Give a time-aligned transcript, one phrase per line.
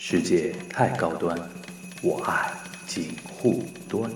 [0.00, 1.36] 世界太高端，
[2.02, 2.52] 我爱
[2.86, 4.08] 锦护端。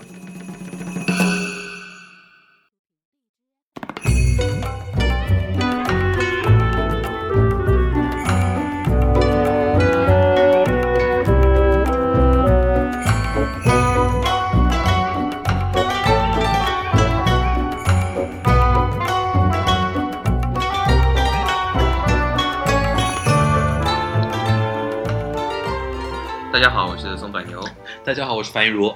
[28.13, 28.95] 大家好，我是樊一茹。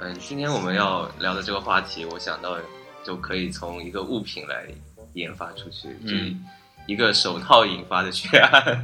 [0.00, 2.58] 嗯，今天我们要聊的这个话题，我想到
[3.04, 4.66] 就可以从一个物品来
[5.12, 6.34] 研发出去，嗯就是
[6.88, 8.82] 一个手套引发的血案。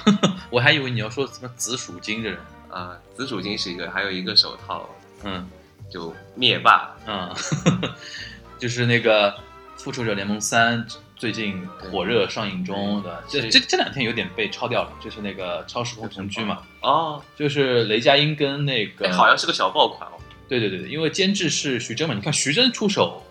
[0.48, 2.38] 我还以为你要说什么紫薯精这人。
[2.70, 4.88] 啊，紫薯精是一个，还有一个手套
[5.22, 5.46] 嗯
[5.90, 6.96] 就灭霸。
[7.06, 7.30] 嗯，
[8.58, 9.30] 就是那个
[9.76, 10.82] 《复仇者联盟三》
[11.14, 20.14] 最近火热上映中的，这这这两天有点被抄掉了，就是那个超时空同居嘛，哦，就是雷佳音跟那个哎，好像是个小爆款哦。
[20.46, 23.22] 对对对对，因为监制是徐峥嘛，你看徐峥出手，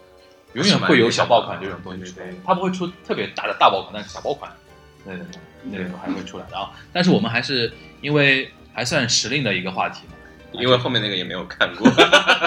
[0.54, 4.52] 永远会有小爆款这种东西出他不会出特别大的大爆款，但是小爆款，
[5.06, 5.40] 对对对，
[5.72, 6.72] 那个还会出来的啊。
[6.92, 10.16] 但是我们还是因为还算时令的一个话题嘛，
[10.60, 11.88] 因为后面那个也没有看过。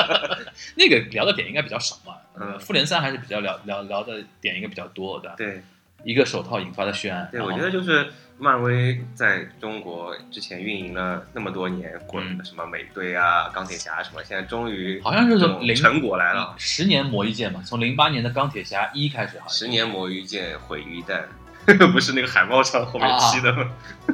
[0.74, 2.14] 那个聊的点应该比较少嘛。
[2.38, 5.32] 嗯呃复联三还是比较聊聊聊的点应该比较多的。
[5.38, 5.62] 对
[6.04, 7.26] 一个手套引发的血案。
[7.32, 16.54] 对，我觉得就是漫威在中国之前运营了那么多年，滚嗯什么美队啊、钢铁侠什么，现在终于好像是这从零种成果来了。
[16.58, 21.22] 十年磨一剑嘛，从零八年的钢铁侠一开始，好像十年磨一剑，毁于一旦，
[21.92, 23.70] 不是那个海报上后面漆的吗？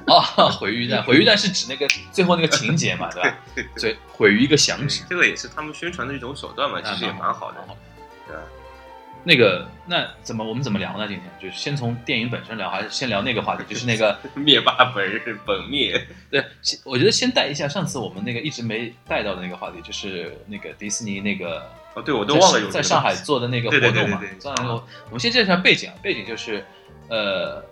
[0.06, 0.20] 哦，
[0.58, 3.36] 毁于一旦，毁于一旦是指那个最后那个情节嘛， 对吧？
[3.76, 7.58] 所以毁于一个响指，这个也是他们宣传的一种手段嘛，其实也蛮好的
[8.28, 8.42] 对吧？
[9.24, 11.06] 那个，那怎么我们怎么聊呢？
[11.06, 13.62] 今天就是先从电影本身聊，还是先聊那个话题？
[13.68, 16.44] 就是那个， 灭霸本人本灭，对，
[16.84, 21.62] 我觉得先带一下上次我们那个一直没带到的那个话题，就是那个迪士尼那个
[21.94, 24.40] 哦，对我都忘了有在上海做的那个活动嘛对对对对对。
[24.40, 24.74] 上海那个
[25.06, 26.64] 我们先介绍一下背景啊，背景就是
[27.08, 27.64] 呃，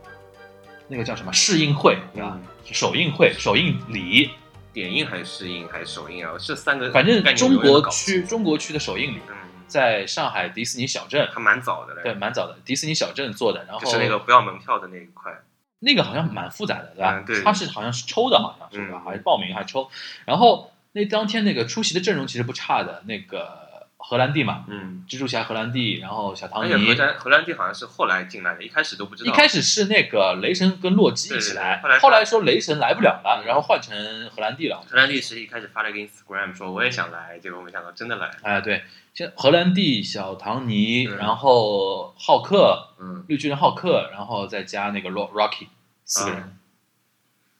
[0.89, 2.33] 那个叫什么试映会对吧？
[2.37, 2.43] 嗯
[2.73, 4.31] 首映会、首映礼，
[4.73, 6.35] 点映还是试映还是首映啊？
[6.39, 9.35] 这三个反正中国区中国区的首映礼，嗯，
[9.71, 13.65] 在上海迪士尼小镇，还蛮早的嘞，对，蛮早的，迪士尼小镇做的。
[13.65, 15.33] 然后就是那个不要门票的那一块，
[15.79, 17.19] 那个好像蛮复杂的，对吧？
[17.19, 19.01] 嗯对它是好像是抽的，好像是吧？
[19.03, 19.89] 嗯还是报名还抽？
[20.27, 23.60] 然后那当天那个出席的阵容其实不差的，那个
[24.03, 25.05] 荷兰弟嘛，嗯。
[25.09, 26.95] 蜘蛛侠荷兰弟，然后小唐而且荷。
[26.95, 29.31] 兰荷兰弟好像是后来进来的，一开始都不知道。
[29.31, 33.93] 一开始是那个雷神跟洛基一起来，对对对后来说雷神来不了了，嗯然后换成
[34.31, 34.81] 荷兰弟了。
[34.89, 38.31] 荷兰弟是一开始发了一个 Instagram 说我也想来，结果没想到真的来。
[38.43, 38.85] 哎，对，
[39.15, 45.67] 现荷兰弟、小唐尼，嗯然后浩克，嗯，绿巨人浩克，然后再加那个 Ro- Rocky，
[46.05, 46.49] 四个人，啊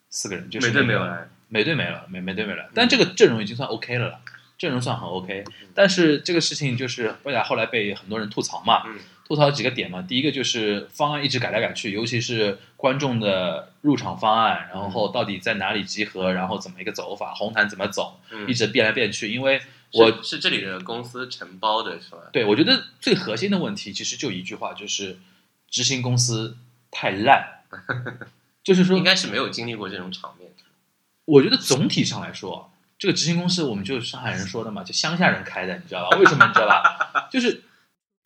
[0.09, 1.29] 四个人就是美队没有来。
[1.53, 4.21] 美队没了，美美队没了，但这个阵容已经算 OK 了啦，
[4.61, 5.43] 阵容算很 OK。
[5.75, 10.03] 但是这个事情就是为了后来被很多人吐槽嘛，嗯吐槽几个点嘛。
[10.03, 19.33] 第一个就是方案一直改来改去，尤其是观众的入场方案，然后到底在哪里集合，然后怎么一个走法，红毯怎么走，嗯一直变来变去。
[19.33, 19.61] 因为
[19.93, 22.19] 我我是这里的公司承包的是吧？
[22.33, 25.19] 对我觉得最核心的问题其实就一句话，就是
[25.71, 26.57] 执行公司
[26.91, 27.63] 太烂，
[28.63, 30.51] 就是说应该是没有经历过这种场面。
[31.25, 36.19] 我觉得总体上来说，这个执行公司我们就是上海人说的嘛，就乡下人开的，你知道吧？
[36.19, 37.29] 为什么你知道吧？
[37.33, 37.63] 就是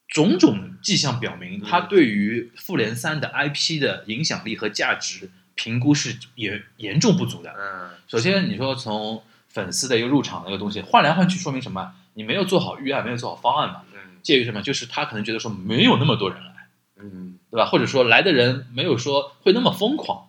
[0.09, 7.55] 种种迹象表明，他对于复联三的 IP 的影响力和价值评估是严严重不足的。
[7.57, 11.95] 嗯，首先，你说从粉丝的一个入场的一个东西换来换去，说明什么？
[12.15, 13.83] 你没有做好预案，没有做好方案嘛？
[13.95, 14.61] 嗯介于什么？
[14.61, 16.51] 就是他可能觉得说没有那么多人来。
[16.99, 17.67] 嗯对吧？
[17.67, 20.27] 或者说来的人没有说会那么疯狂，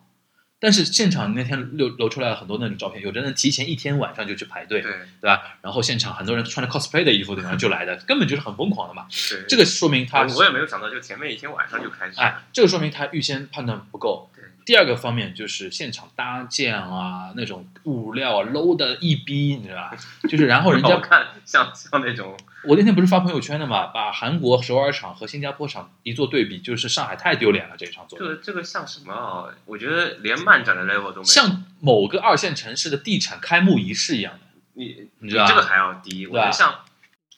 [0.66, 5.60] 但是现场那天流流出来了很多那种照片，有的人提前一天晚上就去排队，对对吧？
[5.62, 7.56] 然后现场很多人穿着 cosplay 的衣服，对吧？
[7.56, 9.06] 就来的，根本就是很疯狂的嘛。
[9.30, 12.20] 对，这个说明他，我也没有想到，就前面一天晚上就开始。
[12.20, 14.35] 哎，这个说明他预先判断不够对。
[14.66, 19.98] 第二个方面就是现场搭建啊，那种物料啊，low 的一逼，你知道吧？
[20.28, 28.26] 就是然后人家， 看像像那种，我那天不是发朋友圈的嘛，把韩国首尔场和新加坡场一做对比，就是上海太丢脸了这一场做的。
[28.26, 29.54] 这个这个像什么啊？
[29.66, 31.24] 我觉得连漫展的 level 都没有。
[31.24, 34.40] 像某个二线城市的地产开幕仪式一样的，
[34.74, 36.26] 你你知道吧这个还要低。
[36.26, 36.80] 我觉得像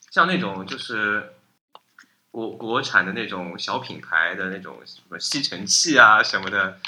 [0.09, 1.33] 像那种就是
[2.31, 6.79] 国国产的那种小品牌的那种什么吸尘器啊什么的，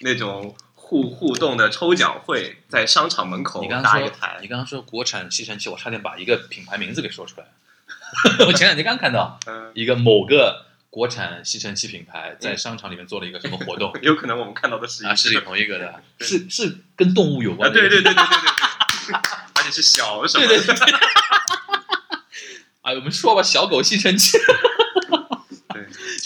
[0.00, 7.50] 那种互互动的抽奖会，在商场门口你刚刚说搭一个台你，刚刚说国产吸尘器，我差点把一个品牌名字给说出来了。
[8.46, 15.14] 我前两天刚看到嗯一个某个国产吸尘器品牌在商场里面做了一个什么活动 有可能我们看到的是一啊？
[15.14, 17.78] 是个同一个的，对是是跟动物有啊，关的。
[17.78, 19.14] 对对对对对对对，
[19.56, 20.94] 而且是小什么对对对。
[22.80, 24.56] 哎，我们说吧，小狗吸尘器，对，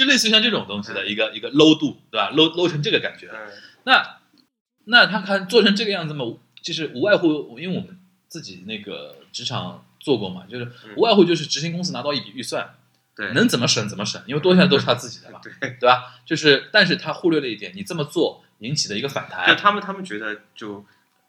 [0.03, 3.29] 就类似于像这种东西的一个一个 low 度，对吧？low low 成这个感觉。
[3.33, 3.53] 嗯
[3.85, 4.19] 那
[4.85, 6.25] 那他看做成这个样子嘛，
[6.61, 12.75] 就是无外乎，因为我们自己那个职场做过嘛，就是嗯无外乎就是执行公司拿到一笔预算，
[13.17, 16.15] 对，能怎么省怎么省，因为多下来都是他自己的嘛，对，对吧？
[16.25, 20.85] 就是，但是他忽略了一点，你这么做引起的一个反就弹，他们他们觉得就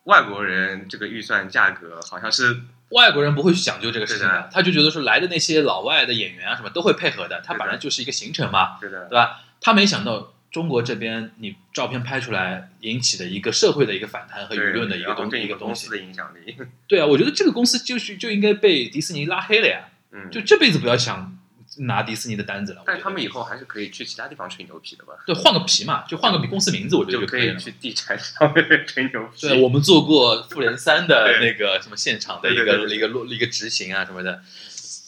[0.05, 9.07] 外国人这个预算价格好像是外国人不会去讲究这个事情的的，他就觉得说来的那些老外的演员啊什么都会配合的，他本来就是一个行程嘛，对的。
[9.07, 9.41] 对，吧？
[9.61, 15.89] 他没想到中国这边你照片拍出来引起的一个社会的一个反弹和舆论的一个东一个东西。
[15.89, 16.55] 的影响力，
[16.87, 21.35] 对啊，我觉得这个公司就是就应该被迪士尼拉黑了呀，嗯，就这辈子不要想
[21.79, 22.83] 拿迪士尼的单子了。
[22.85, 25.13] 但他们以后还是可以去其他地方吹牛皮的吧？
[25.25, 27.59] 对换个皮嘛，就换个公司名字，我觉得就可以可以了。
[27.59, 29.47] 去地产上面吹牛皮。
[29.47, 34.41] 对，我们做过复联三的那个什么现场的一个一个落一个执行啊什么的，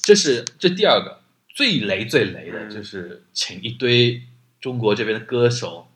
[0.04, 1.22] 这是这第二个
[1.54, 4.24] 最雷最雷的，嗯就是请一堆
[4.60, 5.88] 中国这边的歌手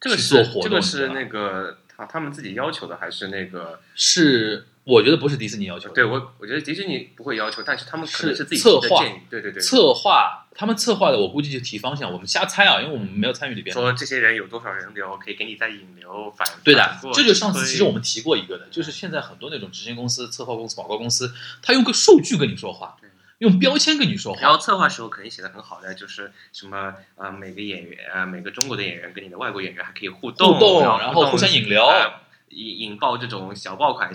[0.00, 3.80] 这个去做是这个活动这个是那个他他们自己要求的，还是那个？
[3.94, 9.04] 是我觉得不是迪士尼要求的，对我我觉得迪士尼不会要求，但是他们可能是自己策划。
[9.28, 13.72] 对对对，策划他们策划的，我估计就提方向，我们瞎猜啊，因为我们没有参与里边。
[13.72, 16.46] 说这些人有多少人流，可以给你再引流反。
[16.64, 21.32] 对的这就上次其实我们提过一个的，就是现在很多那种执行公司、策划公司、广告公司，
[21.62, 24.58] 他用个数据跟你说话对，用标签跟你说话然后。
[24.58, 34.10] 策划时候肯定写的很好的，就是什么呃，每个演员每个中国的演员跟你的外国演员还可以互动，互动，然然后互相引流，呃引引爆这种小爆款，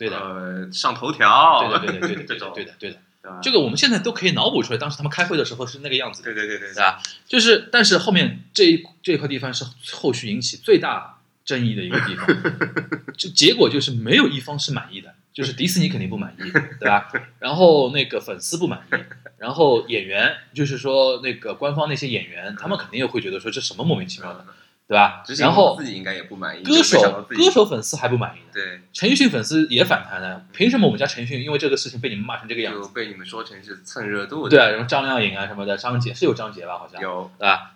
[0.00, 2.98] 对的呃，上头条，对的，对的，对的， 对的，对的，对的。
[3.42, 7.02] 这个我们现在都可以脑补出来，当时他们开会的时候是那个样子的，对对对对对吧？
[7.28, 9.62] 就是，但是后面这一这一块地方是
[9.92, 12.26] 后续引起最大争议的一个地方，
[13.18, 16.50] 就结果就是没有一方是满意的，就是迪士尼肯定不满意，
[16.80, 17.12] 对吧？
[17.38, 18.94] 然后那个粉丝不满意，
[19.36, 24.46] 然后演员就是说那个官方那些演员，他们肯定又会觉得说这什么莫名其妙的，
[24.90, 32.80] 对吧然后自己应该也不满意，歌手歌手粉丝还不满意呢，对，陈奕迅粉丝也反弹了，凭什么我们家陈奕迅因为这个事情被你们骂成这个样子？
[32.80, 36.76] 就被你们说成是蹭热度的，对啊，什么张靓颖啊什么的，张杰是有张杰吧？
[36.76, 37.70] 好像有对吧？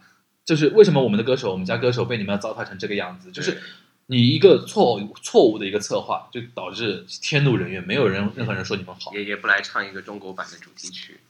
[0.45, 3.31] 就是为什么我们的歌手，我们家歌手被你们糟蹋成这个样子？
[3.31, 3.63] 就是
[4.07, 9.15] 你一个错误错误的一个策划，就导致天怒人怨，没有人任何人说你们好。
[9.15, 11.21] 也也不来唱一个中国版的主题曲，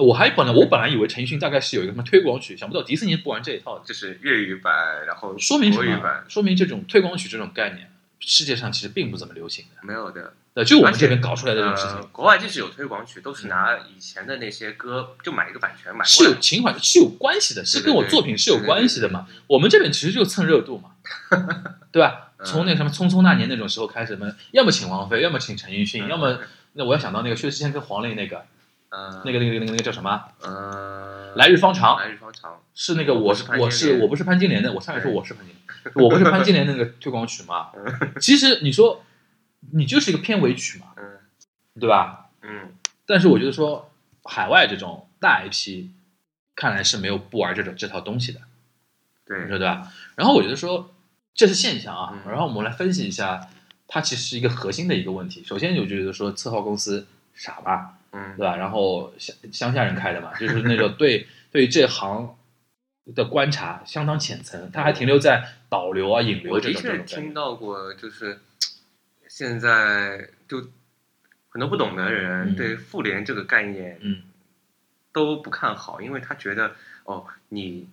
[0.00, 6.24] 我还本来我本来以为陈奕迅大概是有一个什么推广曲，想不到迪士尼不玩这一套的，就是粤语版，然后说明什么？
[6.28, 9.86] 说明这种推广曲这种概念，世界上其实并不怎么流行的。
[9.86, 10.32] 没有的。
[10.52, 16.24] 对，就我们这边搞出来的这种事情，呃，国外即使有推广曲，都是拿以前的那些歌，就买一个版权买是。
[16.24, 19.28] 有情怀，是有关系的，是跟我作品是有关系的嘛。
[19.46, 20.90] 我们这边其实就蹭热度嘛，
[21.92, 22.26] 对吧？
[22.38, 26.38] 嗯从那个什么《匆匆那年》那种时候开始嘛，要么请王菲，要么请陈奕迅，嗯要么
[26.72, 28.42] 那我要想到那个薛之谦跟黄磊那个
[28.90, 30.24] 嗯，那个那个那个那个叫什么？
[30.42, 37.70] 嗯，来日方长来日方长，是那个我是我是我不是潘金莲的，我上来说我是潘金莲，我不是潘金莲那个推广曲嘛。
[38.20, 39.02] 其实你说
[39.72, 41.18] 你就是一个片尾曲嘛，嗯
[41.78, 42.30] 对吧？
[42.42, 42.72] 嗯，
[43.06, 43.90] 但是我觉得说
[44.24, 45.86] 海外这种大 IP，
[46.56, 48.40] 看来是没有不玩这种这套东西的。
[49.24, 49.92] 对你说对，吧？
[50.16, 50.92] 然后我觉得说
[51.32, 53.48] 这是现象啊，嗯然后我们来分析一下，
[53.86, 55.44] 它其实是一个核心的一个问题。
[55.44, 58.56] 首先，我就觉得说策划公司傻吧，嗯对吧？
[58.56, 62.36] 然后乡乡下人开的嘛，就是那种对 对这行
[63.14, 68.40] 的观察相当浅层，他还停留在导流啊、引流这我的确听到过，就是
[69.28, 70.68] 现在就
[71.48, 74.22] 很多不懂的人嗯对妇联这个概念嗯
[75.12, 76.72] 都不看好，因为他觉得
[77.04, 77.88] 哦，你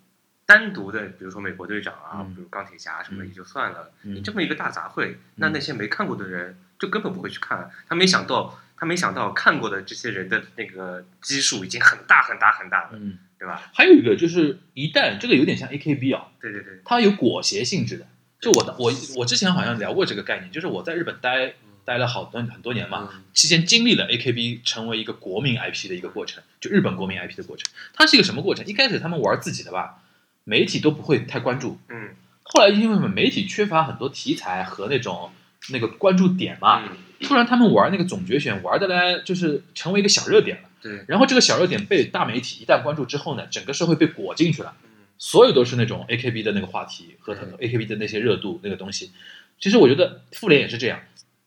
[0.46, 7.72] 单独的，比如说美国队长啊，嗯比如钢铁侠什么也就算了，嗯你这么一个大杂烩，那那些没看过的人就根本不会去看。
[7.90, 13.70] 他没想到，他没想到看过的这些人的那个基数已经很大很大很大了，嗯，对吧？
[13.74, 18.06] 还有一个就是一旦这个有点像 AKB 啊，对对对，它有裹挟性质的。
[18.40, 21.54] 就我的我我之前好像聊过这个概念，就是我在日本待
[21.84, 27.72] 待了好多很多年嘛，嗯期间经历了 AKB 成为一个国民 IP 的一个过程，就日本国民 IP 的过程。
[27.94, 28.64] 它是一个什么过程？
[28.68, 30.04] 一开始他们玩自己的吧，
[30.44, 31.80] 媒体都不会太关注。
[31.90, 32.10] 嗯
[32.50, 35.32] 后来因为媒体缺乏很多题材和那种
[35.72, 40.70] 那个关注点嘛，嗯，突然他们玩那个总决选玩的呢就是成为一个小热点了。
[40.82, 44.74] 对，然后这个小热点被大媒体一旦关注之后呢，整个社会被裹进去了。
[44.84, 44.88] 嗯
[45.20, 49.12] 所有都是那种 AKB 的那个话题和它嗯 AKB 的那些热度那个东西。
[49.60, 51.00] 其实我觉得复联也是这样，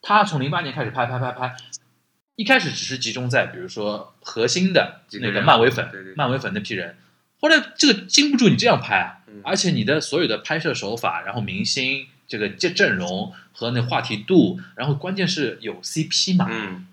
[0.02, 1.54] 他从零八年开始拍拍拍拍，
[2.34, 6.96] 一开始只是集中在比如说核心的那个漫威粉对对对，漫威粉那批人。
[7.40, 16.86] 后来这个经不住你这样拍啊，嗯而且你的所有的拍摄手法，然后明星这个这阵容和那话题度，然后关键是有 CP 嘛，嗯，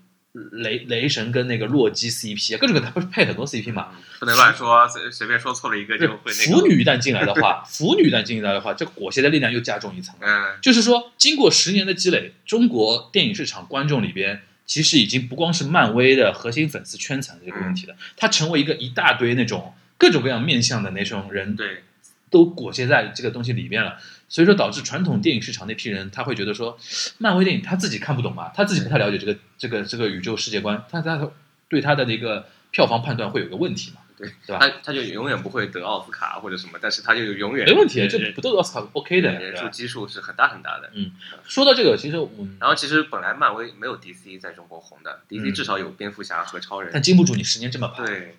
[0.50, 3.90] 雷雷神跟那个洛基 CP 啊，各种各样，他不是配很多 CP 嘛。
[4.18, 6.60] 不能乱说，随随便说错了一个就会那个。
[6.60, 10.12] 腐女一旦进来的话，腐女一旦进来的话，这个裹挟的力量又加重一层。
[10.18, 21.84] 嗯，就是说，经过十年的积累，中国电影市场观众里边，其实已经不光是漫威的核心粉丝圈层这个问题了，它成为一个一大堆那种各种各样面向的那种人，对，
[22.28, 23.98] 都裹挟在这个东西里面了。
[24.28, 26.78] 所以说，导致传统电影市场那批人，他会觉得说，
[27.18, 31.30] 漫威电影他自己看不懂嘛，他自己不太了解这个这个这个宇宙世界观，他他
[31.68, 34.58] 对他的那个票房判断会有个问题嘛，对对吧？
[34.60, 39.68] 他他就永远不会得奥斯卡或者什么，但是他就永远没问题，这不都是奥斯卡 OK 的，人数？
[39.70, 40.90] 基数是很大很大的。
[40.94, 41.12] 嗯
[41.46, 46.90] 说到这个，其实我们然后其实本来漫威没有 DC 在中国红的，DC 嗯至少有蝙蝠侠和超人。
[46.92, 48.36] 但经不住你十年这么拍，对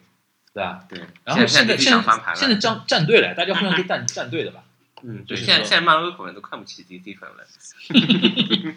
[0.53, 0.85] 对吧？
[0.87, 4.63] 对，然后现在现在现在站站队了，大家互相都站站队的吧？
[5.03, 7.45] 嗯，对，现在现在漫威粉都看不起 DC 粉了。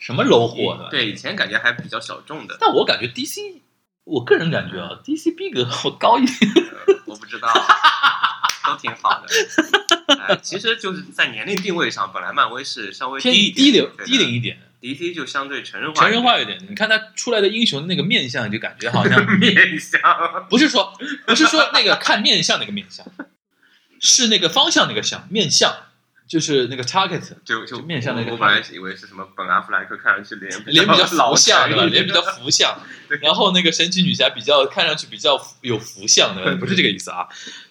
[0.00, 0.88] 什么 low 货的？
[0.90, 3.60] 对，以前感觉还比较小众的，但我感觉 DC，
[4.04, 6.36] 我个人感觉啊，DC 逼格好高一点。
[6.86, 7.48] 呃我不知道，
[8.66, 9.26] 都挺好的。
[10.18, 16.58] 哎，其实就是在年龄定位上，本来漫威是稍微偏低低龄低龄一点，DC 就相对成人化成人化一点。
[16.68, 20.00] 你看他出来的英雄那个面相，就感觉好像 面相。
[20.48, 20.92] 不是说
[21.26, 23.06] 不是说那个看面相那个面相，
[24.04, 25.74] 是那个方向那个相面向，
[26.28, 31.84] 就是那个 target 就就就面向那个我我本来以为是什么本阿弗莱克看上去脸脸比较老福相对吧？
[31.86, 37.26] 脸比较福相 对，然后那个神奇女侠比较看上去比较有福相的， 不是这个意思啊。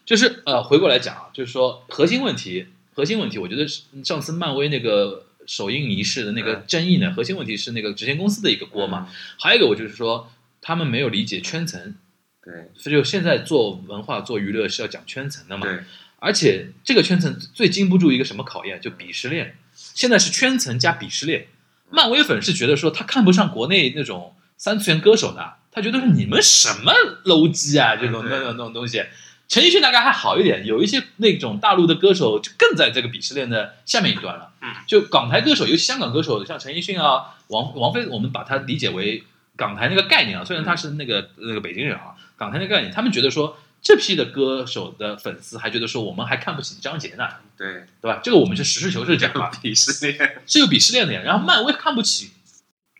[0.05, 9.07] 就是呃，回过来讲啊，就是说核心问题，核心问题，我觉得是上次漫威那个首映仪式的那个嗯争议呢，核心问题是那个执行公司的一个锅嘛。。
[9.39, 11.95] 还有一个，我就是说他们没有理解圈层，
[12.43, 15.65] 对所以就现在做文化做娱乐是要讲圈层的嘛。
[15.65, 15.79] 对，
[16.23, 19.57] 而且这个圈层最经不住一个什么考验，就鄙视链。
[19.73, 21.47] 现在是圈层加鄙视链。
[21.89, 26.93] 漫威粉是觉得说他看不上国内那种三次元歌手的，他觉得是你们什么
[27.25, 29.03] low 鸡啊，这种那种那种东西。
[29.49, 34.51] 陈奕迅大概还好一点，有一些那种大陆的歌手就更在这个鄙视链的下面一端了。
[34.61, 39.23] 嗯，就港台歌手，尤其香港歌手，像陈奕迅啊、王王菲，我们把它理解为
[39.57, 48.21] 港台那个概念啊，虽然他是那个那个北京人啊，港台那个概念，他们觉得说这批的歌手的粉丝还觉得说我们还看不起张杰呢，对，对吧？
[48.23, 51.21] 这个我们是实事求是讲嘛，鄙视链，是有鄙视链的呀。
[51.23, 52.31] 然后漫威看不起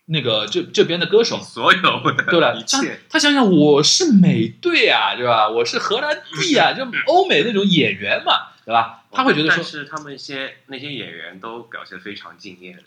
[0.04, 2.62] 那个这这边的歌手，所有的对吧一，
[3.08, 5.48] 他想想，我是美队啊，对吧？
[5.48, 9.04] 我是荷兰弟啊， 就欧美那种演员嘛，对吧？
[9.10, 12.82] 他会觉得说，但是他们一些那些演员都表现非常敬业的，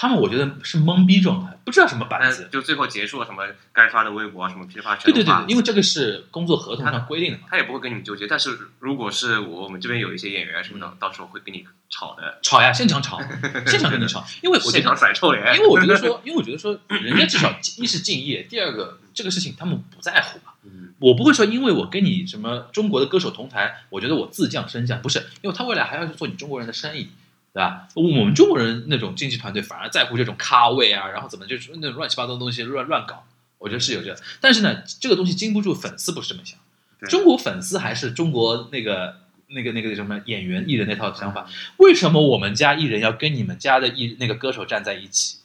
[0.00, 2.48] 他们我觉得是懵逼状态，不知道什么板子。
[2.50, 7.44] 就最后结束了什么该发的微博啊，什么噼里啪啦全发对对对对，因为这个是工作合同上规定的嘛。
[7.50, 8.26] 他也不会跟你们纠结。
[8.26, 13.20] 但是如果是我们这边有一些演员什么的，到时候会跟你吵的，吵呀，现场吵，
[13.68, 15.44] 现场跟你吵，因为我现场，甩臭脸。
[15.54, 20.54] 因为我觉得说，因为我觉得说，人家至少一是敬业，第二个这个事情他们不在乎嘛。
[20.64, 27.10] 嗯，我不会说，因为我跟你什么中国的歌手同台，我觉得我自降身价，不是，因为他未来还要去做你中国人的生意，
[27.52, 27.88] 对吧？
[27.94, 33.24] 我们中国人那种经纪团队反而在乎这种咖位啊，然后怎么就是那种乱七八糟的东西乱乱搞，
[33.58, 34.20] 我觉得是有这个。
[34.40, 36.58] 但是呢，这个东西经不住粉丝不是这么想，
[37.00, 39.16] 对中国粉丝还是中国那个
[39.48, 41.48] 那个那个什么演员艺人那套想法。
[41.78, 45.38] 为什么我们家艺人要跟你们家的艺那个歌手站在一起，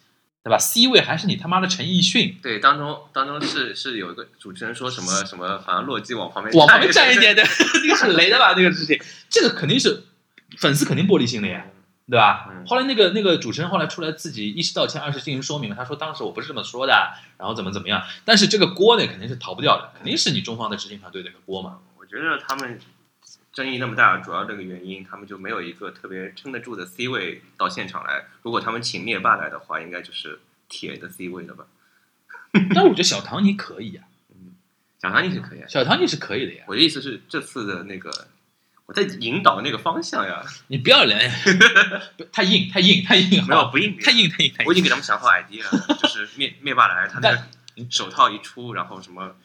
[0.43, 7.51] 对吧？C 位还是你他妈的陈奕迅，对，当中当中是是有一个主持人说什么什么，好像洛基往旁边往旁边站一点，点的，
[7.83, 8.53] 那个是雷的吧？
[8.55, 10.03] 那个事情，这个肯定是
[10.59, 11.65] 粉丝肯定玻璃心的呀，
[12.09, 12.47] 对吧？
[12.51, 21.79] 嗯后来那个那个主持人后来出来自己一是道歉，二是进行说明了，他说当时我不是这么说的，然后怎么怎么样，但是这个锅呢肯定是逃不掉的，肯定是你中方的执行团队的一个锅嘛。
[21.97, 22.79] 我觉得他们
[23.53, 28.25] 争议那么大，主要这个原因，他们就没有一个特别撑得住的 C 位到现场来。
[28.41, 31.65] 如果他们请灭霸来的话，应该就是铁的 C 位了吧？
[32.73, 34.03] 但我觉得小唐尼可以呀、
[35.01, 35.67] 小唐尼是可以啊。
[35.67, 38.27] 小唐尼是可以的呀，我的意思是，这次的那个
[38.87, 41.31] 我在引导那个方向呀，你不要连，
[42.17, 44.67] 不太硬太硬太硬，没有不硬太硬太硬太硬。
[44.67, 47.43] 我已经给他们想好 idea 了，就是灭灭霸来，他那个
[47.89, 49.35] 手套一出，然后什么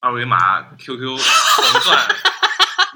[0.00, 2.08] 二维码、QQ、红钻、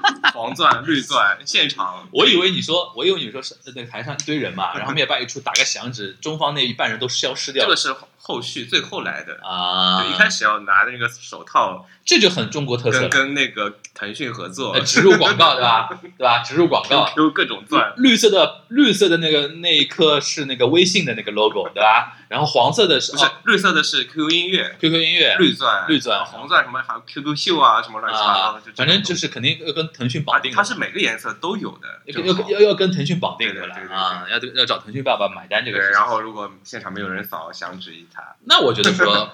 [0.33, 2.07] 黄钻、绿钻，现场。
[2.11, 7.67] 我以为你说，我以为你说是那个台上一堆人嘛， 然后灭霸一出打个响指，中方那一半人都消失掉了。
[7.67, 9.37] 这个是后后续最后来的。
[9.43, 11.85] 啊，就一开始要拿那个手套。
[12.05, 14.71] 这就很中国特色跟了，跟那个腾讯合作。
[14.71, 15.89] 呃，植入广告对吧？
[16.17, 16.39] 对吧？
[16.41, 22.15] 植入广告，，Q 各种钻，绿色的绿色的那个那一颗是那个微信的那个 logo 对吧？
[22.29, 23.31] 然后黄色的是不是哦。
[23.43, 25.35] 绿色的是 QQ 音乐，QQ 音乐。
[25.37, 25.83] 绿钻。
[25.89, 35.93] 绿钻红钻什么还有 QQ 秀啊什么乱七八糟反正就是肯定要跟腾讯啊绑定的，它是每个颜色都有的，要要要要跟腾讯绑定对对对对啊，要要找腾讯爸爸买单这个对，事。
[35.93, 39.33] 然后如果现场没有人扫，响指一它， 那我觉得说，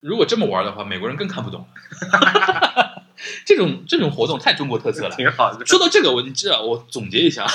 [0.00, 3.02] 如果这么玩的话，美国人更看不懂了。
[3.46, 5.14] 这种这种活动太中国特色了。
[5.16, 5.64] 挺好的。
[5.64, 7.46] 说到这个，我你知道，我总结一下，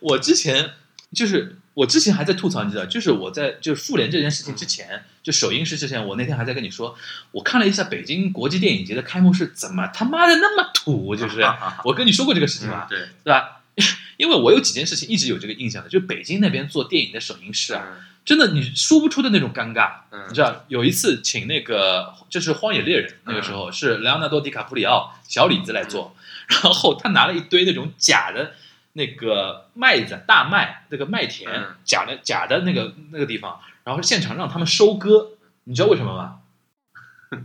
[0.00, 0.72] 我之前
[1.14, 6.96] 就是我之前还在吐槽，你知道，就是我在就是复联这件事情之前，就首映式之前，我那天还在跟你说，
[7.32, 11.14] 我看了一下北京国际电影节的开幕式，怎么他妈的那么土？
[11.14, 11.42] 就是
[11.84, 13.60] 我跟你说过这个事情吧嗯，对，对吧？
[14.18, 19.94] 因为我有几件事情一直有这个印象的，就是北京那边做电影的首映式啊，嗯真的你说不出的那种尴尬。
[20.12, 26.14] 嗯你知道有一次请那个就是《荒野猎人》那个时候是莱昂纳多·迪卡普里奥小李子来做，
[26.46, 28.52] 然后他拿了一堆那种假的
[28.94, 35.30] 那个麦子大麦那个麦田嗯假的假的那个那个地方，然后现场让他们收割，
[35.64, 36.38] 你知道为什么吗？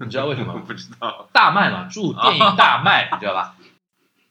[0.01, 0.61] 你知道为什么吗？
[0.67, 3.55] 不知道，大麦嘛，祝电影大卖，你知道吧？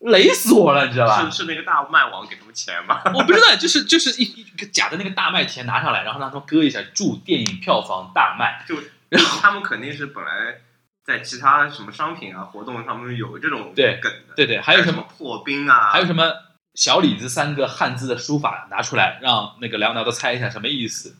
[0.00, 1.24] 雷死我了，你知道吧？
[1.30, 3.00] 是是那个大麦网给他们钱吗？
[3.14, 8.64] 我不知道，就是就是一一个假的那个大麦田拿上来，然后让他们割一下，祝电影票房大卖。
[8.68, 8.76] 就
[9.08, 10.58] 然后他们肯定是本来
[11.04, 15.06] 在其他什么商品啊活动他们有这种对梗的，对对，还有什什么？
[15.16, 16.30] 破冰啊，还有什么
[16.76, 21.16] 小李子三个汉字的书法拿出来，让那个梁导都猜一下什么意思？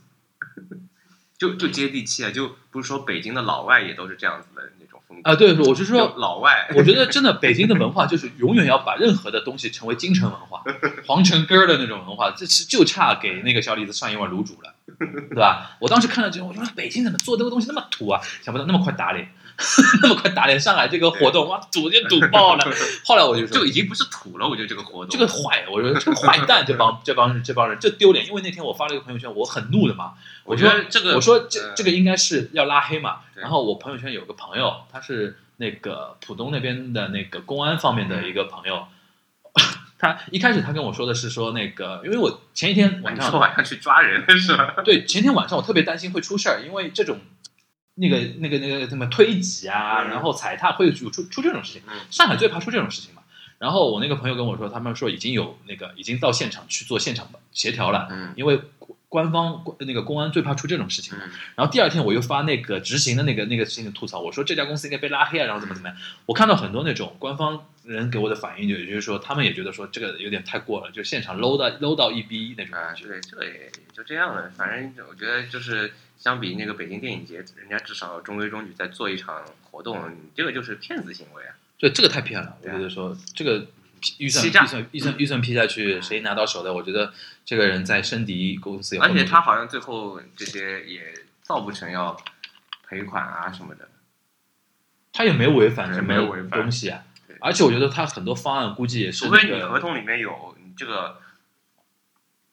[1.38, 10.62] 就就接地气啊，就不是说北京的老外也都是这样子的那种风格啊，对，我是说，老外，我觉得真的北京的文化就是永远要把任何的东西成为京城文化、
[11.06, 14.74] 皇城根儿的那种文化，这是就差给那个小李子上一碗卤煮了，
[15.28, 15.76] 对吧？
[15.80, 18.20] 我当时看了之后，我说北京怎么做这个东西那么土啊？
[18.42, 19.30] 想不到那么快打脸，
[20.02, 22.64] 那么快打脸，上海这个活动哇，堵就堵爆了。
[23.06, 28.26] 后来我就说就已经不是土了，我觉得这个活动这个坏，我说这个坏蛋，这帮 这帮这帮人，就丢脸。
[28.26, 30.12] 因为那天我发了一个朋友圈，我很怒的嘛，
[30.44, 33.20] 我说觉得这个我说这呃这个应该是要拉黑嘛。
[33.34, 38.86] 然后我朋友圈有个朋友，他是那个浦东那边的那个公安方面的一个朋友，
[39.98, 44.74] 他一开始他跟我说的是说那个，因为我前一天晚上说晚上去抓人是吧？
[44.84, 47.18] 对前天晚上我特别担心会出事儿，因为这种。
[47.96, 51.82] 那个、那个、那个什么推挤啊，嗯然后踩踏会有出出这种事情。
[51.88, 53.22] 嗯上海最怕出这种事情嘛。
[53.58, 58.60] 然后我那个朋友跟我说，他们说已经有那个已经到现场去做现场协调了，嗯因为
[59.08, 61.16] 官方那个公安最怕出这种事情
[61.54, 65.96] 然后第二天我又发那个执行的那个那个事情的吐槽，我说这家公司应该被拉黑啊，然后怎么怎么样。
[66.26, 73.06] 我看到很多那种官方人给我的反应，就也就是说他们也觉得说这个有点太过了，就现场 low 到 low 到一逼那种啊，感觉。
[73.06, 74.50] 对，这个也也就这样了。
[74.54, 75.94] 反正我觉得就是
[76.26, 81.54] 相比那个北京电影节，人家至少中规中矩在做一场活动，你这个就是骗子行为啊。
[81.78, 83.68] 对，这个太骗了，我觉得说这个
[84.18, 86.74] 预算预算预算预算批下去，谁拿到手的？
[86.74, 87.12] 我觉得
[87.44, 92.20] 这个人在申迪公司有而，且他好像最后这些也造不成要
[92.88, 93.88] 赔款啊什么的。
[95.12, 97.04] 他也没违反对什么没有违反东西啊。
[97.40, 101.20] 而且我觉得他很多方案估计也是除那个，非你合同里面有你这个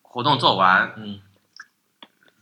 [0.03, 1.19] 活动做完，嗯，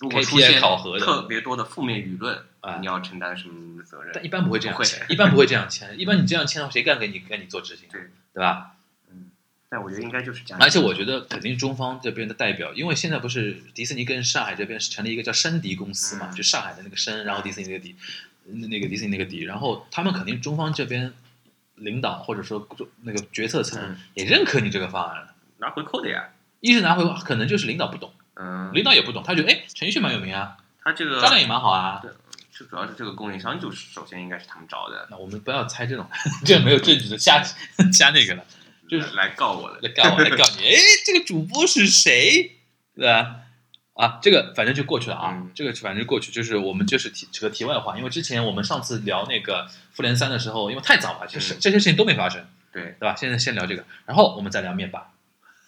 [0.02, 4.12] 如果出现考核的特别多的负面舆论，啊你要承担什么责任？
[4.14, 7.92] 但一般不会这样签，一般不会这样签，一般你这样签的话，谁敢给你给你做执行啊？
[7.92, 8.02] 对
[8.34, 8.72] 对吧？
[9.70, 10.60] 但我觉得应该就是这样。
[10.60, 17.96] 而且我觉得肯定中方这边的代表，因为现在不是迪士尼跟上海这边是成立一个叫申迪公司嘛，嗯就上海的那个申，然后迪士尼那个迪，
[18.68, 21.14] 那个迪士尼那个迪，然后他们肯定中方这边
[21.76, 22.68] 领导或者说
[23.04, 25.36] 那个决策层嗯也认可你这个方案了。
[25.60, 26.30] 拿回扣的呀。
[26.60, 32.02] 一是拿回，可能就是领导不懂，嗯，领导也不懂，他觉得哎，陈奕迅蛮有名啊，他这个销量也蛮好啊。
[32.54, 36.08] 这主要是这个供应商，就是首先应该是他们找的，那我们不要猜这种，
[36.46, 37.42] 这没有证据的瞎
[37.92, 38.46] 瞎那个了，
[38.88, 39.80] 就是来告我的。
[39.82, 42.58] 来告我来告你，哎，这个主播是谁？
[42.96, 43.38] 对吧？
[43.94, 53.16] 啊，这个反正就过去了啊，嗯这个反正就过去，就是我们就是题这个题外话，因为之前我们上次聊那个复联三的时候，因为太早了，其实嗯这些事情都没发生，对，对吧？
[53.16, 55.12] 现在先聊这个，然后我们再聊灭霸。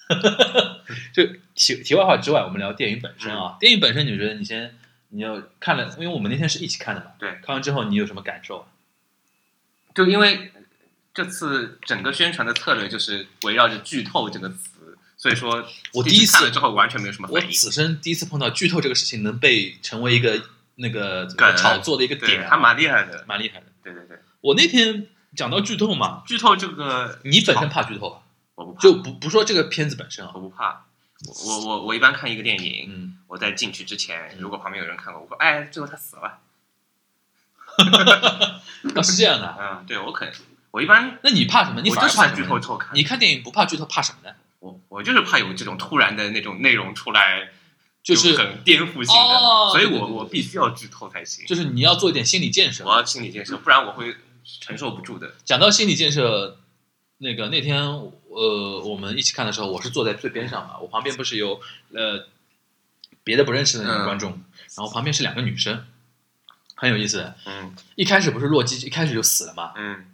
[1.14, 3.58] 就题题外话之外，我们聊电影本身啊。
[3.60, 4.76] 电影本身，你觉得你先
[5.10, 7.12] 你要看了，因为我们那天是一起看的嘛。
[7.20, 8.68] 对看完之后你有什么感受？
[9.94, 10.52] 就因为
[11.14, 15.64] 这次整个宣传的策略就是围绕着剧透这个词，所以说
[15.94, 17.54] 我第一次看了之后完全没有什么我反应。
[17.54, 20.42] 此生第一次碰到剧透这个事情能被成为一个
[20.76, 23.24] 那个炒作的一个，点啊，还蛮厉害的。
[23.28, 23.68] 蛮厉害的。
[23.84, 28.23] 对对对，我那天讲到剧透嘛，剧透这个你本身怕剧透吧？
[28.56, 30.86] 我不怕，就不不说这个片子本身啊我，不怕。
[31.46, 36.40] 我我我一般看一个电影，嗯，我在进去之前，嗯如果旁边有人看过，我说哎，最后他死了，
[38.96, 39.56] 啊 是这样的。
[39.60, 40.34] 嗯，对我可能
[40.72, 41.82] 我一般那你怕什么？
[41.82, 44.36] 你反是怕剧透看，你看电影不怕剧透，怕什么呢？
[44.60, 47.52] 我我就是怕有这种突然的那种内容出来，
[48.04, 52.92] 就是很颠覆性的，哦所以我我必须要剧透才行，就是你要做一点心理建设我。
[52.92, 54.18] 要心理建设，不然我会
[54.60, 55.36] 承受不住的。
[55.46, 56.60] 讲到心理建设，
[57.24, 61.60] 那个那天呃我们一起看的时候，我是坐在最边上嘛，我旁边不是有
[61.94, 62.28] 呃
[63.24, 64.32] 别的不认识的那种嗯观众，
[64.76, 65.86] 然后旁边是两个女生，
[66.76, 67.36] 很有意思的。
[67.46, 70.06] 嗯一开始不是洛基一开始就死了嘛，嗯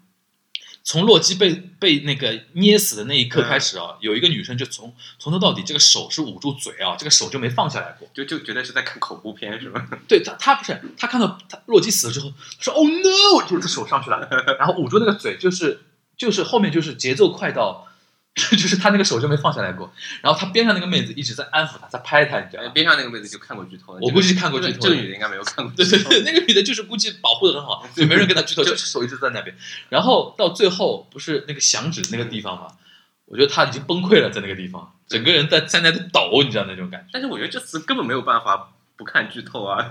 [0.82, 8.10] 从洛基被被那个捏死的那一刻嗯开始啊，有一个女生就从从头到底这个手是捂住嘴啊，这个手就没放下来过。
[8.14, 9.88] 就就觉得是在看恐怖片是吧？
[10.08, 15.80] 对他，他不是他看到他洛基死了之后，他说：“Oh no！” 就是手上去了，然后捂住那个嘴，就是
[16.20, 17.88] 就是后面就是节奏快到，
[18.36, 19.92] 就是他那个手就没放下来过。
[20.22, 22.70] 然后他边上那个妹子一直在安抚他，在拍他，你知道吗？
[22.70, 25.90] 边上那个妹子就看过剧透了，我估计看过剧透这个女的应该没有看过剧透。
[25.90, 29.56] 对对对，那个女的就是估计保护的很好，所以没人跟她剧透，就是手一直在那边。
[29.90, 32.68] 然后到最后不是那个响指那个地方嘛，
[33.26, 37.08] 我觉得他已经崩溃了，在那个地方，整个人在在那里抖，你知道那种感觉。
[37.14, 39.90] 但是我觉得这次根本没有办法不看剧透啊！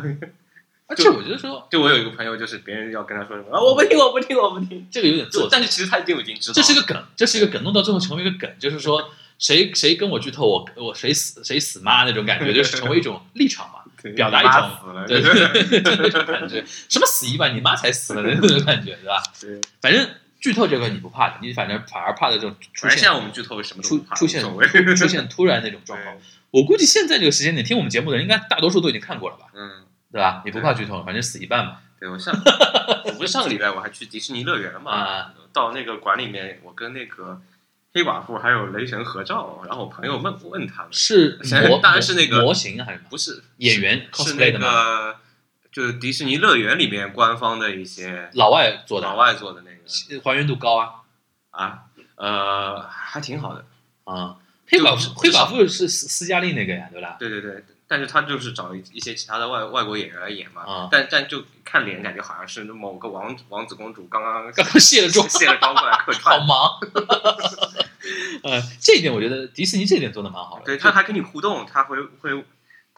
[0.88, 4.88] 而且我觉得说就我有一个朋友，就是别人要跟他说什么啊，我不听，我不听，我不听。
[4.90, 13.74] 这个有点做作，但是其实他就已经知道，这是一个梗，这是一个梗，弄到最后成为一个梗，就是说谁谁跟我剧透，我我谁死谁死妈那种感觉，就是成为一种立场嘛。
[14.14, 19.20] 表达一种，对对对对， 那种感觉，什么死一半，你妈才死了那种感觉，对吧？
[19.40, 19.60] 对。
[19.82, 20.08] 反正
[20.40, 24.40] 剧透这个你不怕的，你反正反而怕的这种出现现在我们剧透什么出出现。
[24.96, 26.16] 出现突然那种状况。
[26.52, 30.42] 我估计现在这个时间点听我们节目的人，应该大多数都已经看过了吧，嗯，对吧？
[30.44, 31.78] 你不怕剧透，反正死一半嘛。
[32.00, 32.32] 对我上
[33.06, 37.40] 我不是上个礼拜我还去迪士尼乐园了嘛，啊到那个馆里面，我跟那个
[37.92, 44.66] 黑寡妇还有雷神合照，然后我朋友问问他们，是模当然是那个模型还是不是演员是 cosplay 那的吗？
[44.72, 45.16] 个
[45.72, 51.02] 就是迪士尼乐园里面官方的一些老外做的，老外做的那个还原度高啊
[51.50, 51.78] 啊，
[52.14, 53.64] 呃，还挺好的。
[54.04, 54.36] 啊！
[54.66, 57.16] 黑寡妇黑寡妇是斯斯嘉丽那个呀，对吧？
[57.18, 66.70] 对对对，但是他就是找一一些其他的外外国演员来演嘛，啊但但就看脸感觉好像是某个王王子公主刚刚刚刚卸了妆，卸了妆过来客串好串，忙。
[68.44, 70.64] 呃，这一点我觉得迪士尼这一点做的蛮好的。
[70.64, 72.44] 对他还跟你互动，他会会。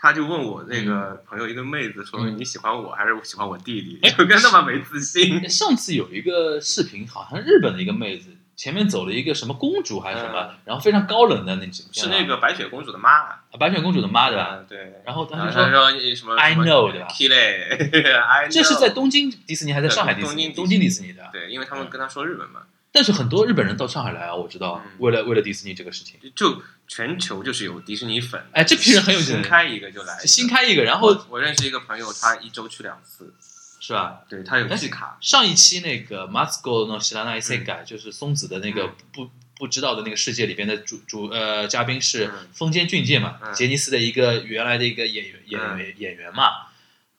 [0.02, 5.46] 他就问我那个朋友一个妹子说：“嗯你喜欢我还是喜欢我弟弟？”就跟那么没自信。
[5.46, 14.58] 上次有一个视频，好像日本的一个妹子前面走了一个什么公主还是什么，然后非常高冷的那种，是那个白雪公主的妈，啊白雪公主的妈对吧？
[14.58, 15.00] 嗯对。
[15.06, 18.48] 然后然他就说，说什么 I know，对吧 e know。
[18.50, 20.48] 这是在东京迪士尼还是在上海迪士尼？
[20.48, 21.26] 东京东京迪士尼的。
[21.32, 22.60] 对，因为他们跟他说日本嘛，
[22.92, 28.44] 但是很多日本人到上海来啊，我知道嗯，为了为了迪士尼这个事情，就全球就是有迪士尼粉。
[28.52, 33.32] 哎，这批人很有劲，新开一个就来新开一个，然后我我认识一个朋友，他一周去两次，
[33.80, 34.20] 是吧？
[34.28, 46.68] 对他有季卡，上一期那个 Masco s r a n a i s e g a 就是松子的那个嗯不不知道的那个世界里边的主主呃嘉宾是风间俊介嘛，嗯杰尼斯的一个原来的一个演员演员演员嘛。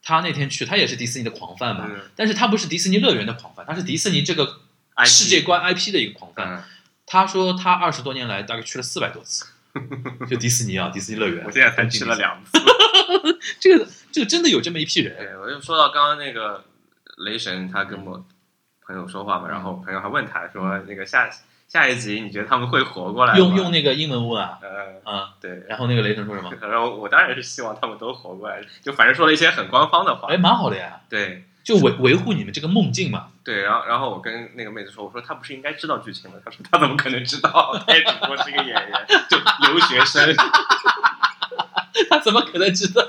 [0.03, 4.61] 他那天去，他也是迪士尼的狂 fan 嘛，嗯但是他不是迪士尼乐园的狂 fan，他是迪士尼这个
[5.05, 6.57] 世界观 IP 的一个狂 fan。
[6.57, 6.63] 嗯，
[7.05, 9.45] 他说他二十多年来大概去了四百多次，
[10.27, 11.45] 就迪士尼啊， 迪士尼乐园。
[11.45, 12.59] 我现在才去了两次。
[13.61, 16.63] 这个这个真的有这么一批人，对，我就说到刚刚那个
[17.17, 18.23] 雷神，他跟我
[18.85, 21.29] 朋友说话嘛，然后朋友还问他说，那个下
[21.67, 23.39] 下一集你觉得他们会活过来吗？
[23.39, 26.51] 用用那个英文问啊呃，啊，对，然后那个雷神说什么？
[26.67, 30.37] 然后我当然是希望他们都活过来，就反正说了一些很官方的话哎，。
[30.37, 33.27] 蛮好的呀，对就维维护你们这个梦境嘛。
[33.43, 36.37] 对，然后然后我跟那个妹子说，我说他不是应该知道剧情吗？
[36.43, 37.79] 她说他怎么可能知道？
[37.87, 38.91] 他也只不过是一个演员，
[39.29, 40.35] 就留学生。
[42.09, 43.03] 他怎么可能知道？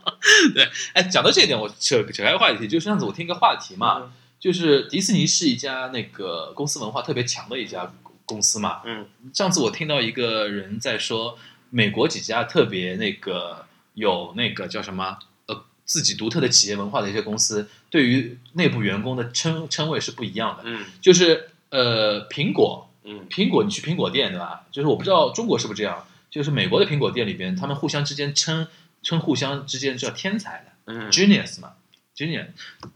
[0.54, 7.92] 对，哎，讲到这一点，我扯扯开话题，就是上次我听一个话题嘛，就是迪士尼是一家那个公司文化特别强的一家
[8.24, 8.80] 公司嘛。
[8.84, 11.38] 嗯，上次我听到一个人在说，
[11.70, 20.62] 美国几家特别那个有那个叫什么呃自己独特的企业文化的一些公司，对于内部员工的称称谓是不一样的。
[20.64, 24.64] 嗯就是呃，苹果，嗯苹果你去苹果店对吧？
[24.70, 28.66] 就是我不知道中国是不是这样，就是美国的苹果店里边，他们互相之间称
[29.04, 30.92] 称互相之间叫天才的。
[30.92, 31.74] 嗯，genius 嘛
[32.16, 32.48] ，genius，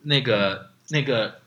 [0.03, 1.40] 那个那个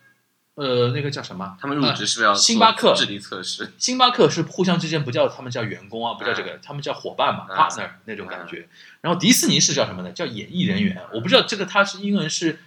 [0.56, 1.58] 呃那个叫什么？
[1.60, 3.73] 他们入职是不是要呃星巴克智力测试？
[3.77, 8.69] 星巴克是互相之间不叫他们叫员工啊，不叫这个，他们叫伙伴嘛、嗯 p a r t n e r 那种感觉。
[9.01, 10.13] 然后迪士尼是叫什么呢？
[10.13, 10.97] 叫演艺人员。
[11.13, 12.60] 我不知道这个它是英文是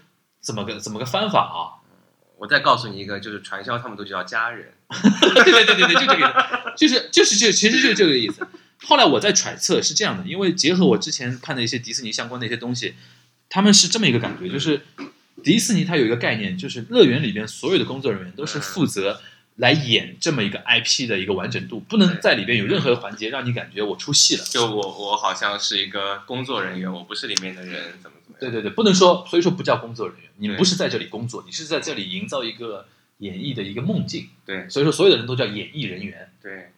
[0.43, 1.81] 怎么个怎么个翻法啊？
[2.37, 4.75] 我再告诉你一个，就是传销他们都叫家人。
[4.93, 8.47] 对对对对对，就这个就是就是就其实就是这个意思。
[8.87, 12.95] 后来我在揣测是这样的，因为结合我之前看的一些迪士尼相关的一些东西，
[13.49, 14.83] 他们是这么一个感觉，就是
[15.43, 19.21] 迪士尼它有一个概念，就是乐园里边所有的工作人员都是负责
[19.57, 24.45] 来演这么一个 IP 的一个完整度，不能在里边有任何环节让你感觉我出戏了。
[24.45, 28.41] 就我我好像是一个工作人员，我不是里面的人，怎么怎么样？
[28.41, 32.87] 对对对，不能说，所以说不叫工作人员，你对不是在这里工作，你是在这里营造一个
[33.19, 36.33] 演绎的一个梦境，对所以说所有的人都叫演艺人员。
[36.43, 36.73] 对，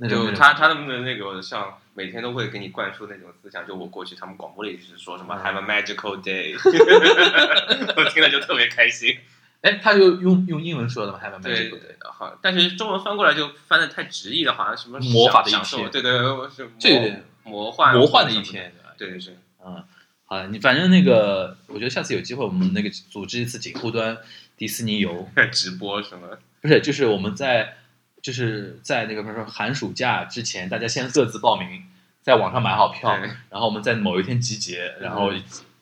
[0.00, 6.56] 那就他他们的那个像每天都会给你灌输那种思想，就我过去他们广播里是说什么嗯 Have a magical day，
[7.96, 9.18] 我听了就特别开心。
[9.60, 11.94] 哎，他就用用英文说的嘛，Have a magical day。
[12.02, 19.06] 好，但是中文翻过来就翻的太直译了，好像什么魔法的一天对对，对是魔对对魔幻魔幻的一天，对？
[19.06, 19.84] 对对是，嗯，
[20.24, 24.16] 好了，你反正那个，我觉得下次有机会，我们那个组织一次锦湖端
[24.56, 27.76] 迪士尼游， 直播什么，不是，就是我们在
[28.22, 31.84] 就是在那个比如说寒暑假之前，大家先各自报名，
[32.22, 33.16] 在网上买好票，
[33.48, 35.32] 然后我们在某一天集结，然后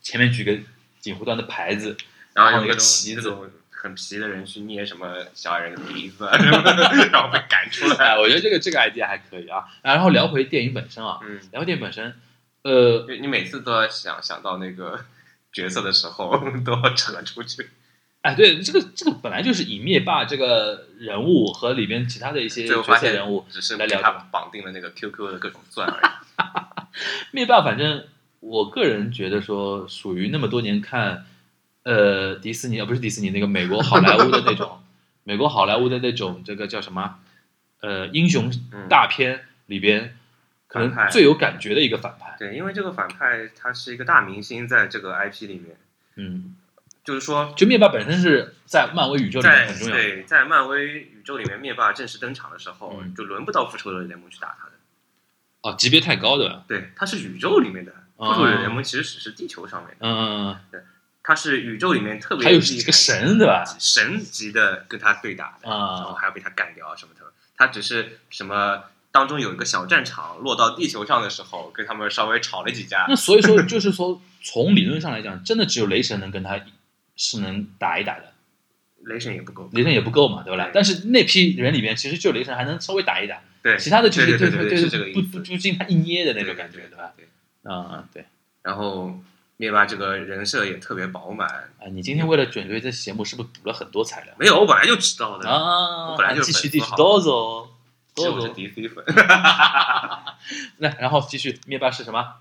[0.00, 0.56] 前面举个
[1.00, 1.96] 锦湖端的牌子，
[2.34, 3.34] 然后有那种旗子
[3.70, 6.34] 很皮的人去捏什么小矮人的鼻子啊，
[7.12, 8.18] 然后被赶出哎，来。
[8.18, 9.64] 我觉得这个这个 idea 还可以啊。
[9.82, 12.14] 然后聊回电影本身啊，嗯，聊回电影本身，
[12.62, 15.04] 呃，你每次都要想想到那个
[15.52, 17.68] 角色的时候， 都要扯出去。
[18.28, 24.26] 哎，对，这个这个本来就是以灭霸这个人物和里边其他的一些角色人物只是来聊的嘛。
[24.30, 26.10] 绑定了那个 QQ 的各种钻而已。
[27.32, 28.04] 灭霸，反正
[28.40, 31.24] 我个人觉得说，属于那么多年看，
[31.84, 34.80] 呃，迪士尼啊，不是迪士尼，那个美国好莱坞的那种，
[35.24, 37.18] 美国好莱坞的那种这个叫什么，
[37.80, 40.16] 呃，英雄嗯大片里边，
[40.66, 42.36] 可能最有感觉的一个反派。
[42.38, 45.76] 对，因为这个反派他是一个大明星，在这个 IP 里面，
[46.16, 46.56] 嗯，
[47.08, 50.02] 就是说就灭霸本身是在漫威宇宙里面在很重要的。
[50.02, 54.72] 对在漫威宇宙里面，灭霸正式登场的时候，嗯就轮不到复仇者联盟去打他的。
[55.62, 56.64] 哦，级别太高的。
[56.68, 60.84] 对，他是宇宙里面的，复哦仇者联盟其实只是地球上面的，嗯嗯
[61.22, 63.64] 他是宇宙里面特嗯，别还有这个神对吧？
[63.80, 67.22] 神级的跟他对打的，然后啊，还要被他干掉什么的。
[67.56, 73.06] 他只是什么当中有一个小战场落到地球上的时候，跟他们稍微吵了几架。
[73.08, 76.60] 那所以说就是说，从理论上来讲，真的只有雷神能跟他
[77.18, 78.32] 是能打一打的。
[79.04, 80.62] 雷神也不够，雷神也不够嘛，对不？
[80.72, 87.12] 但是那批人里面，其实就雷神还能稍微打一打，对，其他的就是对对对对对是这个不不不经他一捏的那种感觉，对对吧？
[87.16, 87.28] 对。
[87.62, 88.24] 啊、对
[88.62, 89.18] 然后
[89.56, 91.46] 灭霸这个人设也特别饱满，
[91.78, 96.10] 啊，你今天为了准备这节目，是不是补了很多材料没有，我本来就知道的，啊？
[96.10, 97.68] 我本来就是继续继续，多走
[98.14, 98.60] 其实我是多走。
[98.60, 99.04] DC 粉，
[100.78, 102.34] 那然后继续，灭霸是什么？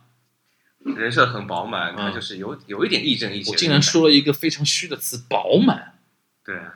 [0.83, 3.51] 人设很饱满，他嗯就是有有一点亦正亦邪。
[3.51, 5.95] 我竟然，说了一个非常虚的词，饱满
[6.45, 6.75] 对啊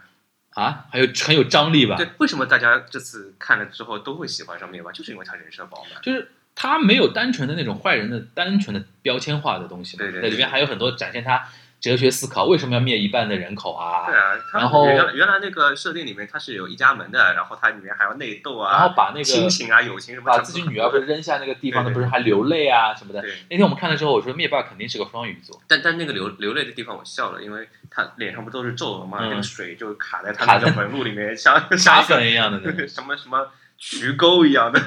[0.52, 1.96] 啊，还有很有张力吧？
[1.96, 6.02] 对，为什么大家这次看了之后都会喜欢上灭霸，就是因为他人设饱满。
[6.02, 11.48] 就是他没有单纯的那种坏人的单纯的标签化的东西嘛，对对在里面还有很多展现他
[11.82, 14.06] 哲学思考，为什么要灭一半的人口啊？
[14.06, 23.22] 对啊，然后原来原来那个设定里面它是有一家门的，然后它里面还要内斗啊，然后把那个亲情啊、友情什么，把自己女儿不是扔下那个地方的，对对不是还流泪啊什么的。
[23.22, 29.18] 对，那天我们看了之后，我说灭霸肯定是个双鱼座，但但那个流流泪的地方我笑了，因为他脸上不都是皱纹吗？
[29.22, 32.88] 嗯那个水就卡在他那个纹路里面，像茶像一个粉一样的那个。
[32.88, 34.80] 什么什么渠沟一样的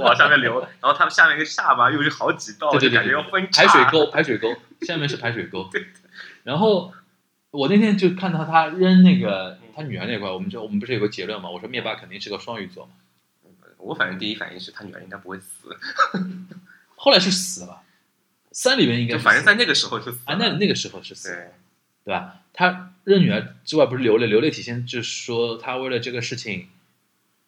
[0.00, 5.68] 往下面流， 然后他们下面一个下巴又是好几道，对对对就感觉要分叉排水沟，排水沟，下面是排水沟。
[6.46, 6.94] 然后
[7.50, 11.50] 我那天就看到他扔那个他女儿那块，我们就我们不是有个结论嘛？
[11.50, 12.92] 我说灭霸肯定是个双鱼座嘛。
[13.78, 15.76] 我反正第一反应是他女儿应该不会死，
[16.94, 17.82] 后来是死了？
[18.52, 20.32] 三里面应该就是反正在那个时候是死了。
[20.32, 21.28] 啊，那那个时候是死
[22.04, 22.42] 对吧？
[22.52, 26.68] 他扔女儿之外，不是流泪，流泪体现就是说他为了这个事情，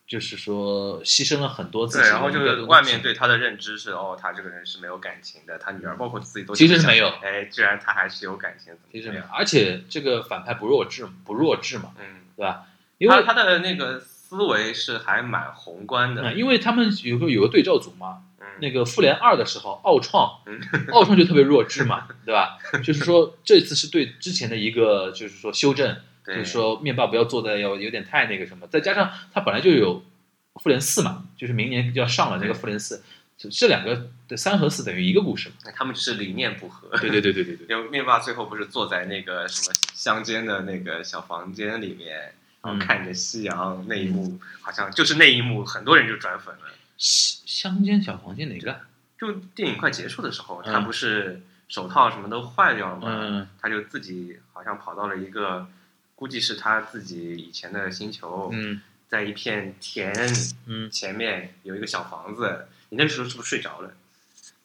[0.08, 2.40] 就是说牺牲了很多自己对，然后就。
[2.40, 12.64] 是外面对他的认知是哦，他这个人是没有感情的，他女儿包括自己都其实没有哎，居然他还是有感情，其实没有？，而且这个反派不弱智，不弱智嘛，嗯，对吧？
[12.96, 20.58] 因为他他的那个思维是还蛮宏观的，嗯因为他们有个有个对照组嘛，嗯，那个复联二的时候，奥创嗯，
[20.92, 22.58] 奥创就特别弱智嘛，对吧？
[22.82, 25.96] 就是说这次是对之前的一个就是说修正，
[26.28, 30.04] 就对是说面霸不要做的要有点太那个什么，再加上它本来就有
[30.62, 33.02] 复联四嘛，就是明年就要上了那个复联四，
[33.36, 35.54] 这这两个的三和四等于一个故事嘛。
[35.74, 36.88] 他们只是理念不合。
[36.98, 46.62] 对对对对对对， 因为灭霸最后不是坐在那个什么乡间的那个小房间里面，然后嗯看着夕阳那一幕，好像就是那一幕，很多人就转粉了。
[46.96, 48.80] 乡乡间小房间哪个？
[49.18, 53.06] 就电影快结束的时候，嗯他不是手套什么都坏掉了吗？
[53.08, 55.66] 嗯他就自己好像跑到了一个，
[56.18, 60.12] 估计是他自己以前的星球，嗯在一片田
[60.66, 63.92] 嗯前面有一个小房子，你那时候是不是睡着了？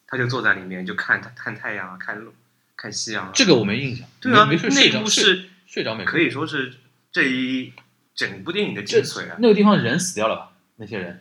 [0.08, 2.34] 他就坐在里面就看看太阳啊，看路
[2.74, 3.30] 看夕阳啊。
[3.32, 4.04] 这个我没印象。
[4.20, 6.04] 对啊，没没睡睡那着睡部是睡着没？
[6.04, 6.74] 可以说是
[7.12, 7.72] 这一
[8.16, 10.50] 整部电影的精髓啊，那个地方人死掉了吧？
[10.78, 11.20] 那些人，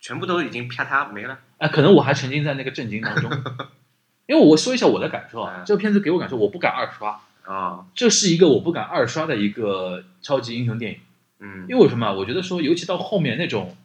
[0.00, 1.38] 全部都已经啪嗒没了。
[1.58, 3.30] 哎，可能我还沉浸在那个震惊当中。
[4.26, 10.98] 因为我说一下我的感受啊嗯，这个片子给我感受，我不敢二刷，啊，这是一个我不敢二刷的一个超级英雄电影。
[11.40, 11.66] 嗯。
[11.68, 12.12] 因为为什么啊？
[12.12, 13.76] 我觉得说，尤其到后面那种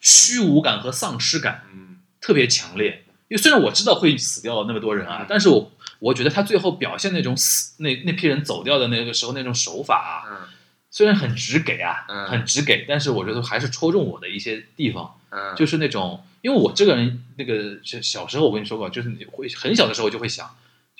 [0.00, 1.98] 虚无感和丧失感嗯。
[2.20, 3.04] 特别强烈。
[3.28, 10.48] 因为虽然我知道会死掉那么多人啊嗯，但是我我觉得他最后表现那种死那那批人走掉的那个时候那种手法啊，嗯。
[10.90, 12.26] 虽然很直给啊，嗯。
[12.26, 20.50] 很直给，但是我觉得还是戳中我的一些地方，嗯，就是那种，因为我这个人那个小小时候我跟你说过，就是你会很小的时候就会想，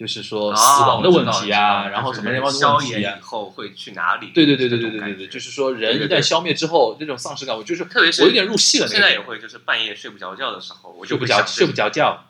[0.01, 4.31] 就是说啊死亡的问题啊，然后什么消炎问题啊以，后会去哪里？
[4.35, 8.89] 对对对对对对对对，就是说人一旦消灭之后，那种丧失感，我就是特别是我有点入戏了。
[8.89, 12.25] 现在也会，就是半夜睡不着觉的时候，我睡不着，睡不着觉，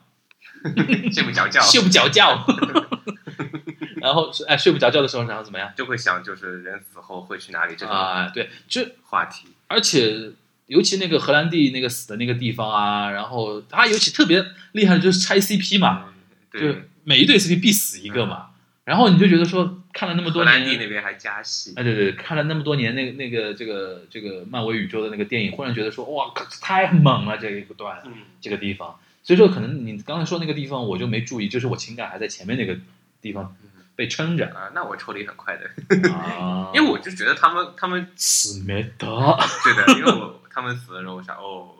[1.14, 2.44] 睡不着觉， 睡不着觉。
[4.02, 8.28] 然后是哎，睡不着觉的时候，然后怎么样就会想就是人死后会去哪里这种啊？
[8.34, 9.46] 对，就话题。
[9.68, 10.32] 而且
[10.66, 16.06] 尤其那个荷兰弟那个死的那个地方啊，然后他尤其特别厉害的就是拆 CP 嘛，
[16.50, 18.50] 对，每一对 CP 必死一个嘛。
[18.84, 28.98] 然后你就觉得说，看了那么多荷兰弟年，那边还加戏，哎，对对，看了那么多年那个那个这个这个漫威宇宙的那个电影，忽然觉得说，哇，靠太猛了这一段嗯，这个地方。
[29.22, 32.76] 所以说，可能你刚才说那个地方，我就没注意，就是我情感还在前面那个
[33.20, 33.54] 地方
[33.94, 39.06] 被撑着啊，那我抽离很快的，啊 因为我就觉得他们他们死没得，
[39.62, 41.74] 对的，因为我他们死的时候，我想哦，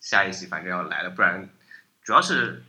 [0.00, 1.48] 下一集反正要来了，不然
[2.04, 2.62] 主要是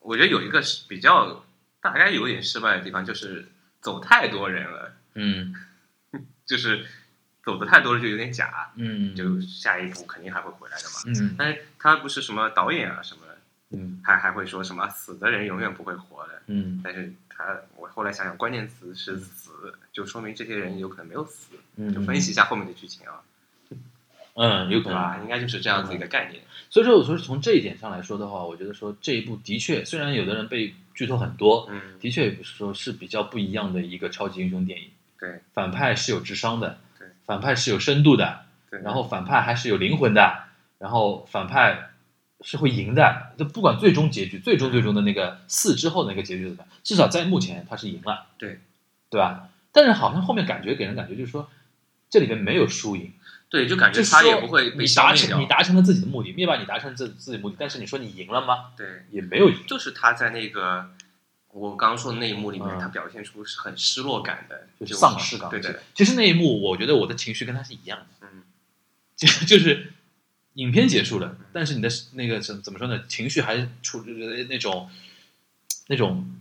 [0.00, 1.44] 我觉得有一个是比较
[1.92, 3.46] 大概有点失败的地方，就是
[3.80, 5.54] 走太多人了，嗯。
[6.46, 6.86] 就是
[7.42, 11.00] 走的太多了就有点假，嗯，就下一步肯定还会回来的嘛。
[11.06, 11.34] 嗯。
[11.36, 13.38] 但是他不是什么导演啊什么的，
[13.70, 14.00] 嗯。
[14.04, 16.80] 还还会说什么死的人永远不会活的，嗯。
[16.84, 23.35] 但是他我后来想想，关键词是死，就说明这些人有可能没有死，嗯，就分析一下后面的剧情啊，嗯，
[24.36, 25.18] 有可能对吧？
[25.22, 26.42] 应该就是这样子一个概念。
[26.68, 34.88] 所以说，我说从这一点上来说的话，我觉得说这一部的确，虽然有的人被剧透很多，嗯，的确说是比较不一样的一个超级英雄电影。
[35.18, 38.80] 对反派是有智商的对，反派是有深度的，对。
[38.82, 40.44] 然后反派还是有灵魂的，
[40.78, 41.90] 然后反派
[42.42, 43.32] 是会赢的。
[43.38, 48.60] 就不管最终结局，最终最终的那个四之后的那个结局怎么样，至少在目前他是赢了，对
[49.08, 49.48] 对吧？
[49.72, 51.48] 但是好像后面感觉给人感觉就是说，
[52.10, 53.12] 这里边没有输赢。
[53.48, 55.46] 对，就感觉他也不会被你消灭掉达成你。
[55.46, 58.72] 达成了自己的目的，灭霸你达成自自己的目的，但是你说你赢了吗？
[58.76, 59.56] 对，也没有赢。
[59.66, 60.90] 就是他在那个
[61.48, 65.48] 我刚刚说的那一幕里面，嗯他表现出是很失落感的，就是丧失感。
[65.48, 68.42] 对对，其实那一幕，我觉得我的情绪跟他是一样的，嗯，
[69.16, 69.92] 就就是
[70.54, 73.04] 影片结束了，但是你的那个怎怎么说呢？
[73.06, 74.90] 情绪还是处于那种
[75.86, 76.34] 那种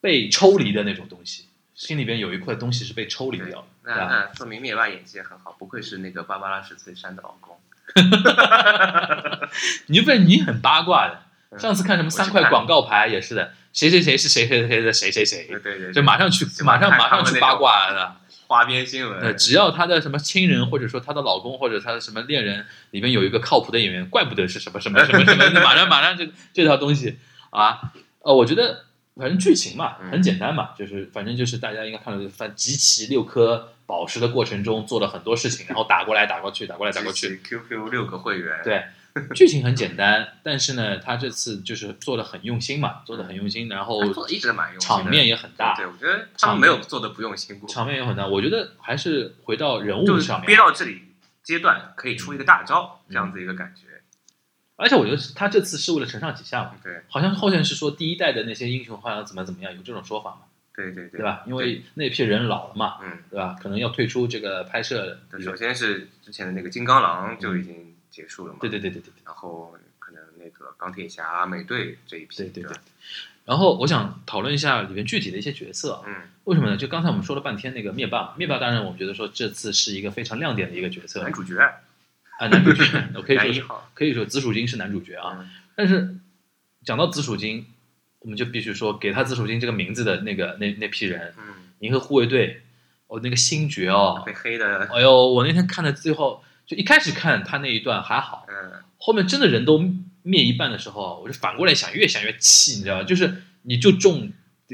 [0.00, 3.94] 被抽离的那种东西，心里边有一块东西是被抽离掉的，那？
[3.94, 7.58] 那说明灭霸演技也很好，不愧是那个芭芭拉史翠珊的老公。
[9.86, 11.14] 你就被你很八卦的。
[11.14, 11.22] 嗯
[11.58, 18.16] 上次看什么三块广告牌也是的，谁谁谁是谁谁谁的谁谁谁对，对对，就马上去马上马上去八卦的。
[18.48, 19.20] 花边新闻。
[19.20, 27.18] 对，只要她的什么亲人，或者说她的老公，或者她的什么恋人里面有一个靠谱的演员，怪不得是什么什么什么什么，马上马上这这套东西
[27.50, 38.84] 啊，呃，我觉得反正剧情嘛嗯很简单嘛，就是反正就是大家应该看到，反集齐六颗宝石的过程中做了很多事情，然后打过来打过去，打过来打过去，QQ 六个会员，对，
[39.34, 50.56] 剧情很简单，但是呢，他这次就是做的很用心嘛，做的很用心，然后做的一直蛮用心场面也很大，对，我觉得他们没有做的不用心过，场面也很大，我觉得还是回到人物就是上面憋。
[50.56, 51.02] 到这里
[51.42, 53.82] 阶段可以出一个大招，嗯这样子一个感觉。
[54.78, 60.40] 而且我觉得他这次是为了承上启下嘛，对好像后面是说第一代的那些英雄好像怎么怎么样，有这种说法嘛，
[60.76, 61.42] 对对对对吧？
[61.46, 63.56] 因为那批人老了嘛，嗯，对吧？
[63.60, 65.18] 可能要退出这个拍摄。
[65.42, 69.22] 首先是之前的那个金刚狼就已经结束了嘛，对对对对对对。
[69.24, 72.76] 然后可能那个钢铁侠、美队这一批，对对对？
[73.44, 76.76] 然后我想讨论一下里面具体的一些角色啊，嗯为什么呢？
[76.76, 81.56] 就刚才我们说了半天那个灭霸，灭霸当然我们觉得说这次是一个非常亮点的一个角色男主角，
[82.38, 82.82] 啊，男主角，
[83.14, 85.38] 我可以说可以说紫薯精是男主角啊。
[85.40, 86.16] 嗯但是
[86.84, 87.66] 讲到紫薯精，
[88.26, 91.44] 我们就必须说给他紫薯精这个名字的那个那那批人，嗯，
[91.78, 92.60] 银河护卫队，
[93.06, 99.78] 哦，那个星爵哦，被黑的，哎呦，我那天看的最后，就一开始看他那一段还好，嗯后面真的人都
[100.24, 103.04] 灭一半的时候，我就反过来想，越想越气，你知道吧？
[103.04, 104.32] 就是你就中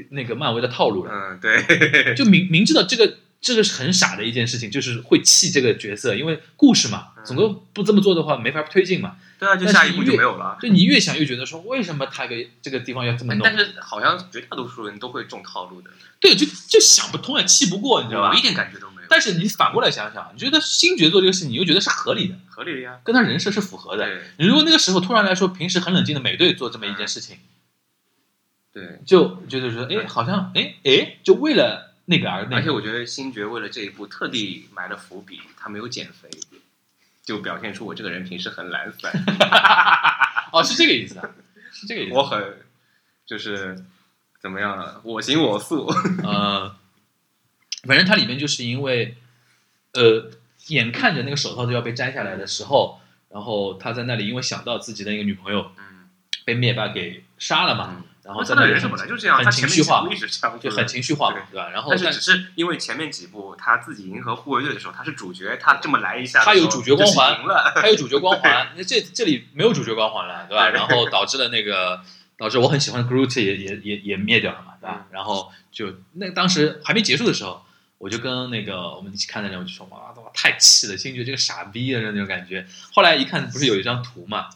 [0.09, 9.17] 那个漫威的套路了，嗯，对，就明明知道这个这个是很傻的一件事情，就是会气这个角色，因为故事嘛，嗯总归不这么做的话没法推进嘛。
[9.37, 10.57] 对啊，就下一步就没有了。
[10.61, 13.45] 就你越想越觉得说，为什么他给这个地方要这么弄？
[13.45, 15.89] 哎但是好像绝大多数人都会中套路的，
[16.21, 18.41] 对，就就想不通啊，气不过，你知道吧我一？
[18.41, 19.07] 点感觉都没有。
[19.09, 22.99] 但是你反过来想想，你觉得星爵做这个事情，你又觉得是合理的，合理的呀。
[23.03, 24.05] 跟他人设是符合的。
[24.05, 27.37] 对你如果那个时候突然来说，平时很冷静的美队做这么一件事情，
[28.71, 32.55] 对，就觉得说，哎，好像，哎哎，就为了那个而那个。
[32.57, 36.29] 而且我觉得星爵为了这一步特地埋了伏笔，他没有减肥，
[37.23, 39.11] 就表现出我这个人平时很懒散，
[40.51, 41.29] 哦，是这个意思啊，
[41.71, 42.13] 是这个意思。
[42.13, 42.59] 我很
[43.25, 43.85] 就是
[44.41, 45.87] 怎么样啊，我行我素。
[46.23, 46.75] 呃，
[47.87, 49.15] 反正它里面就是因为，
[49.93, 50.29] 呃，
[50.67, 52.99] 眼看着那个手套就要被摘下来的时候，
[53.29, 56.09] 然后他在那里因为想到自己的那个女朋友嗯，
[56.45, 61.69] 被灭霸给杀了嘛，嗯然后在那里他的人设本来就这样，很他情绪化一直这样，就很情绪化，对吧？
[61.71, 67.73] 然后但是只是因为前面几部他自己迎合护卫队的时候，他是主角，他这么来一下他有主角光环就是赢了。
[67.75, 70.69] 还有主角光环，那这这里没有主角光环了，对吧？
[70.69, 72.01] 然后导致了那个
[72.37, 75.05] 导致我很喜欢的 Groot 也也也也灭掉了嘛，对吧嗯？
[75.11, 77.65] 然后就那当时还没结束的时候，
[77.97, 82.65] 我就跟那个我们一起看的人我就说哇哇太气了，星爵这个傻逼的那种感觉。
[82.93, 84.47] 后来一看不是有一张图嘛，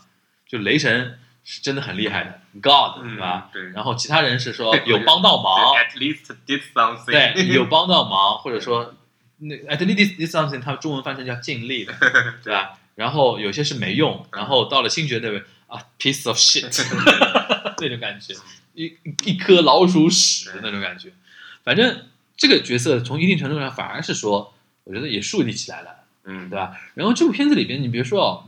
[0.47, 3.49] 就雷神是真的很厉害的 God 嗯对吧？
[3.53, 7.05] 对然后其他人是说有帮到忙，，at least did something。
[7.05, 8.93] 对， 有帮到忙，或者说
[9.39, 11.93] 那 at least did something，它中文翻成叫尽力的，
[12.43, 12.77] 对吧？
[12.95, 16.63] 然后有些是没用，然后到了星爵那边啊，piece of shit
[17.79, 18.33] 那种感觉，
[18.73, 18.95] 一
[19.25, 21.11] 一颗老鼠屎的那种感觉。
[21.63, 22.05] 反正
[22.35, 24.53] 这个角色从一定程度上反而是说，
[24.83, 25.89] 我觉得也树立起来了，
[26.25, 26.75] 嗯，对吧？
[26.95, 28.45] 然后这部片子里边，你别说哦，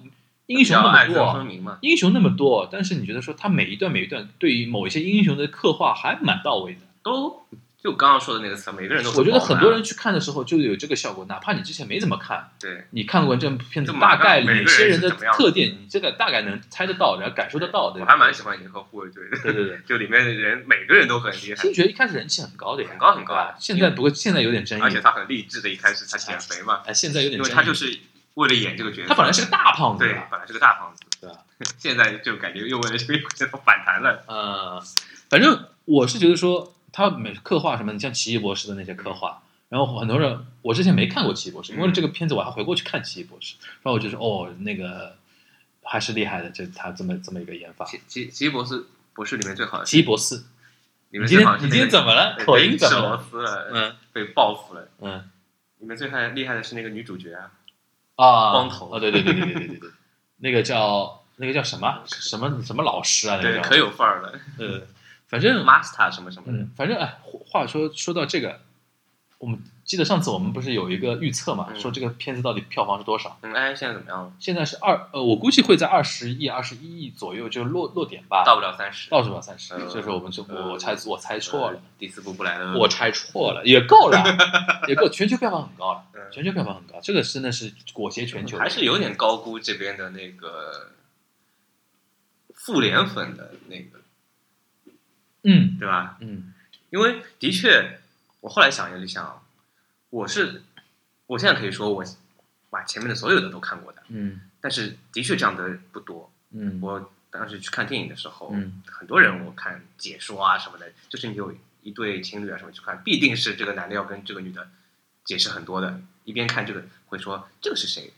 [0.49, 1.77] 英雄那么多，嘛。
[1.81, 6.79] 英雄那么多，但是你觉得说他每一段每一段对于某一些英雄的刻画还蛮到位的。
[7.03, 7.45] 都
[7.81, 18.01] 就刚刚说的那个词，每个人都我觉得很多人人去看的时候就有这个效果，哪怕你之前没怎么看，对你看过这部片子，大概哪些人的特点，你这个大概能猜得到，然后感受得到的。
[18.01, 23.55] 我还蛮喜欢银河护卫队的，对对对， 就里面的人每个人都很厉害星，爵一开始人气很高的呀，很高很高啊。
[23.59, 27.97] 现在不过现在有点争议，而且他很励志的，一开始他减肥嘛，哎，现在有点因争议，为他就是
[28.39, 31.43] 为了演这个角色，他本来是个大胖子，对，吧本来是个大胖子，对吧？
[31.77, 34.81] 现在就感觉又为了这个角色反弹了，呃，
[35.29, 45.17] 反正我是觉得说他每刻画什么，你像奇异博士的那些刻画，然后很多人我之前没看过奇异博士，因为嗯这个片子我还回过去看奇异博士，然后我就说哦，那个
[45.83, 47.83] 还是厉害的，这他这么这么一个演法。
[47.85, 50.43] 奇奇奇异博士博士里面最好的奇异博士，
[51.09, 52.37] 你们今天你今天怎么了？
[52.45, 53.69] 口音怎么了？
[53.73, 54.87] 嗯被报复了。
[55.01, 55.29] 嗯
[55.81, 57.51] 你们最害厉害的是那个女主角啊，
[58.23, 58.89] 啊，光头。
[58.91, 59.89] 啊，对对对对对对对对，
[60.37, 62.03] 那个叫那个叫什么？
[62.05, 63.37] 什么什么老师啊？
[63.41, 64.39] 那个对，可有范儿了。
[64.57, 64.81] 呃，
[65.27, 68.59] 反正，Master 什么什么的，嗯，反正哎，话说说到这个，
[69.37, 71.79] 我们记得上次我们不是有一个预测嘛，嗯。
[71.79, 73.35] 说这个片子到底票房是多少？
[73.41, 74.31] 嗯，哎，现在怎么样了？
[74.39, 84.23] 现在是二呃，我估计会在二十亿、二十一亿左右就落落点吧，到不了三十，到不了三十，呃所以说我们就呃我猜我猜错了呃，，第四部不来了，我猜错了，也够了，
[84.87, 90.91] 也够，全球票房很高了，嗯全球票房很高，这个真的是裹挟全球，还是有点高估这边的那个
[92.53, 94.01] 复联粉的那个，
[95.45, 95.77] 嗯。
[95.79, 96.17] 对吧？
[96.21, 96.53] 嗯。
[96.91, 97.99] 因为的确，
[98.41, 99.38] 我后来想一想，
[100.09, 100.63] 我是
[101.27, 102.03] 我现在可以说我
[102.69, 106.31] 把前面的所有的都看过的，嗯但是的确这样的不多。
[106.51, 114.69] 嗯我当时去看电影的时候，嗯很多人我看解说啊什么的，就是你有一对情侣啊什么去看，必定是这个男的要跟这个女的
[115.23, 118.13] 解释很多的，一边看这个会说这个是谁。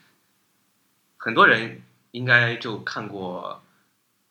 [1.18, 1.82] 很多人
[2.12, 3.64] 应该就看过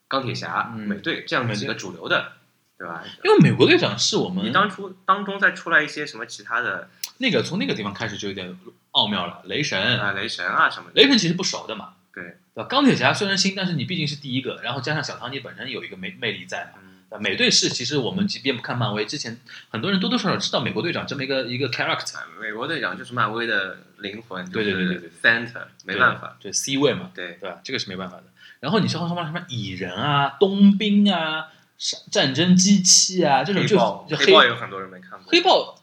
[0.08, 2.32] 钢铁侠、嗯美队这样几个主流的，
[2.80, 3.04] 对吧？
[3.22, 8.58] 因为美国队长是我们你当初当中再出来一些什么其他的那个从那个地方开始就有点
[8.92, 12.24] 奥妙了，雷神，啊，雷神啊什么的，雷神其实不熟的嘛，对，
[12.54, 12.64] 对吧？
[12.64, 16.80] 钢铁侠虽然新，但是你毕竟是第一个，然后加上小唐尼本身有一个魅魅力在嘛。
[16.82, 27.60] 嗯，美队是其实我们即便不看漫威，之前很多人多多少少知道美国队长这么一个一个 character，啊美国队长就是漫威的灵魂，对对对对对，center 没办法，对 C 位嘛，对，对吧？
[27.62, 28.24] 这个是没办法的。
[28.60, 31.48] 然后你像什么什么蚁人啊、冬兵啊、
[31.80, 35.82] 战战争机器啊这种就黑豹就黑豹有很多人没看过，黑豹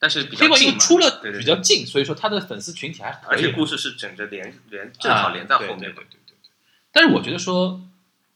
[0.00, 6.50] 但是黑豹因为出了比较近，所以说他的粉丝群体还而且故事是整着连连正好连在后面对对对对对。
[6.92, 7.80] 但是我觉得说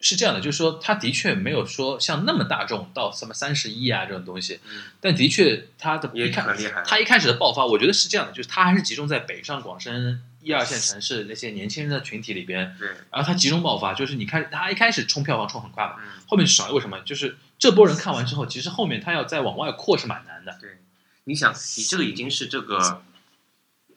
[0.01, 6.83] 是这样的，就是说他的确没有说像那么大众到什么三十亿啊这种东西，嗯，但的确他的也一开很厉害。
[6.87, 17.01] 他一开始的爆发，我觉得是这样的，就是他还是集中在北上广深一二线城市那些年轻人的群体里边，对，然后他集中爆发，就是你看他一开始冲票房冲很快嘛，嗯，后面就少，为什么？
[17.01, 20.57] 就是这波人看完之后，其实后面他要再往外扩是蛮难的。
[20.61, 20.79] 对
[21.25, 23.03] 你想，你这个已经是这个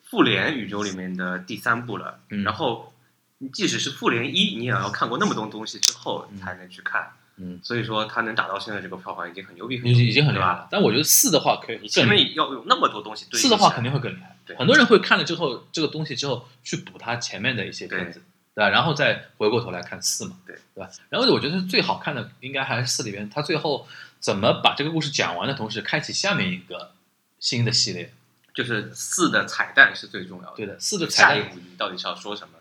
[0.02, 2.92] 复联宇宙里面的第三部了，嗯然后
[3.38, 10.46] 你即使是复联一，你也要看过那么多东西之后嗯才能去看，嗯，所以说它能打到现在这个票房已经很牛逼，已经已经很厉害？
[10.46, 10.68] 了。
[10.70, 14.31] 但我觉得四的话可以更厉害面要有那么多东西对比四的话肯定会更厉害。
[14.46, 18.22] 对很多人会看了之后这个东西之后去补它前面的一些片子，
[18.54, 18.68] 对吧？
[18.68, 20.90] 然后再回过头来看四嘛，对对吧？
[21.08, 23.86] 然后我觉得最好看的应该还是四里边，它最后
[24.20, 26.92] 怎么把这个故事讲完的同时，开启下面一个
[27.38, 28.12] 新的系列。
[28.54, 30.56] 就是四的彩蛋是最重要的。
[30.56, 32.58] 对的，四的彩蛋一步你到底是要说什么？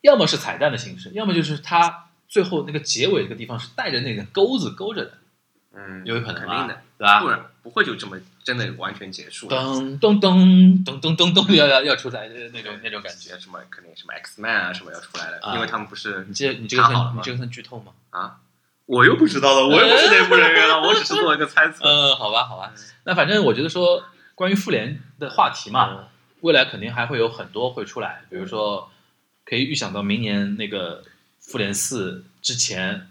[0.00, 5.18] 要么是彩蛋的形式，要么就是它最后那个结尾这个地方是带着那个钩子勾着的，
[5.72, 7.28] 嗯，有可能吧肯定的，对吧不？
[7.28, 9.48] 然不会就这么真的完全结束。
[9.48, 13.38] 噔噔噔噔噔噔噔，要要要出来的那种那种感觉。
[13.38, 17.92] 什么肯定什么 X Man 啊什么要出来了，因为他们不是你这你这个算你这个算剧透吗？
[18.10, 18.38] 啊，
[18.86, 21.84] 我又不知道了，我又不是内部人员了，我只是做一个猜测。
[21.84, 22.72] 呃，好吧，好吧。
[23.04, 24.02] 那反正我觉得说，
[24.34, 26.08] 关于复联的话题嘛，
[26.40, 28.90] 未来肯定还会有很多会出来，比如说
[29.44, 31.04] 可以预想到明年那个
[31.38, 33.08] 复联四之前，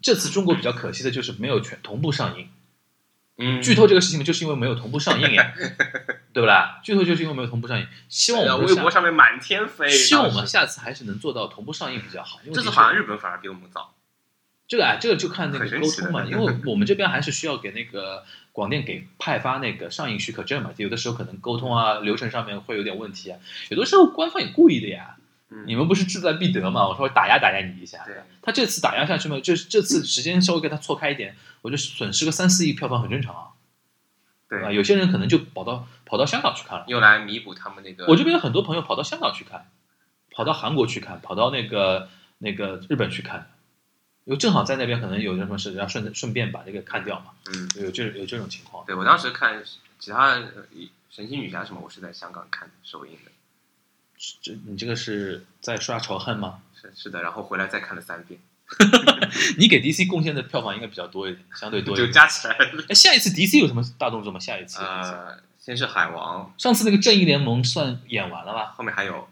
[0.00, 2.48] 这次中国比较可惜的就是没有全同步上映。
[3.42, 5.52] 嗯，剧透这个事情就是因为没有同步上映呀，
[6.32, 6.80] 对不啦？
[6.84, 7.86] 剧透就是因为没有同步上映。
[8.08, 9.88] 希望我们微博上面满天飞。
[9.90, 12.38] 希望我们下次还是能做到同步上映比较好。
[12.44, 13.94] 因为这次好像日本反而比我们早。
[14.68, 23.38] 这个啊，这个就看那个沟通嘛，因为我们这边还是需要给那个广电给派发那个上映许可证嘛，有的时候可能沟通啊流程上面会有点问题啊，
[23.68, 25.16] 有的时候官方也故意的呀。
[25.54, 26.88] 嗯你们不是志在必得嘛？
[26.88, 28.02] 我说打压打压你一下。
[28.06, 33.48] 对，他这次打压下去嘛，就是这次时间稍微给他错开一点，我觉得损失个三四亿票房很正常啊。
[34.48, 36.84] 对啊，有些人可能就跑到跑到香港去看了。
[36.88, 38.06] 用来弥补他们那个。
[38.06, 39.70] 我这边有很多朋友跑到香港去看，
[40.30, 43.50] 跑到韩国去看，跑到那个那个日本去看，
[44.24, 48.84] 因为正好在那边可能有什么事，然后顺顺便把这个看掉嘛，嗯，有这有这种情况。
[48.86, 49.62] 对我当时看
[49.98, 50.66] 其他呃
[51.10, 53.31] 神奇女侠什么，我是在香港看首映的。
[54.40, 56.60] 这你这个是在刷仇恨吗？
[56.80, 58.40] 是是的，然后回来再看了三遍，
[59.58, 62.12] 你给 DC 贡献的票房应该比较多一点，相对多一点就。
[62.12, 62.56] 加起来。
[62.88, 64.38] 哎，下一次 DC 有什么大动作吗？
[64.38, 64.80] 下一次？
[64.82, 68.72] 呃，先是海王，上次那个正义联盟算演完了吧？
[68.76, 69.28] 后面还有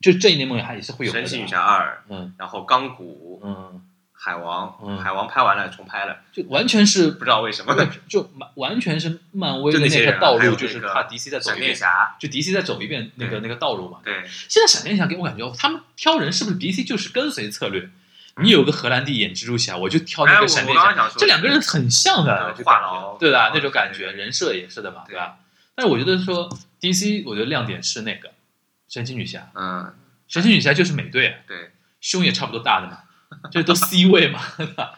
[0.00, 1.20] 就正义联盟还也是会有的。
[1.20, 3.80] 神奇女侠二，嗯然后钢骨、嗯，
[4.18, 4.98] 海王，嗯。
[4.98, 7.74] 海王拍完了重拍了，就完全是不知道为什么。
[8.08, 13.40] 就完完全是漫威的就那些人啊那条道路，还有那就是他 DC 再走闪一遍，电侠，就 DC 再走一遍那个对。
[13.40, 13.98] 那个道路嘛。
[14.04, 17.88] 对，现在闪电侠给我感觉，他们挑人是不是 DC 就是跟随策略？
[18.42, 23.50] 你有个荷兰弟演蜘蛛侠，我就挑那个闪电侠，刚刚想说这两个人很像的，对就感话痨觉对吧？
[23.54, 25.14] 那种感觉，人设也是的嘛，对。
[25.14, 25.38] 对吧？
[25.74, 26.50] 但是我觉得说
[26.80, 28.30] DC，我觉得亮点是那个
[28.88, 29.94] 神奇女侠，嗯，
[30.28, 31.34] 神奇女侠就是美队，啊。
[31.46, 31.70] 对。
[31.98, 32.98] 胸也差不多大的嘛，
[33.50, 34.40] 这 都 C 位嘛，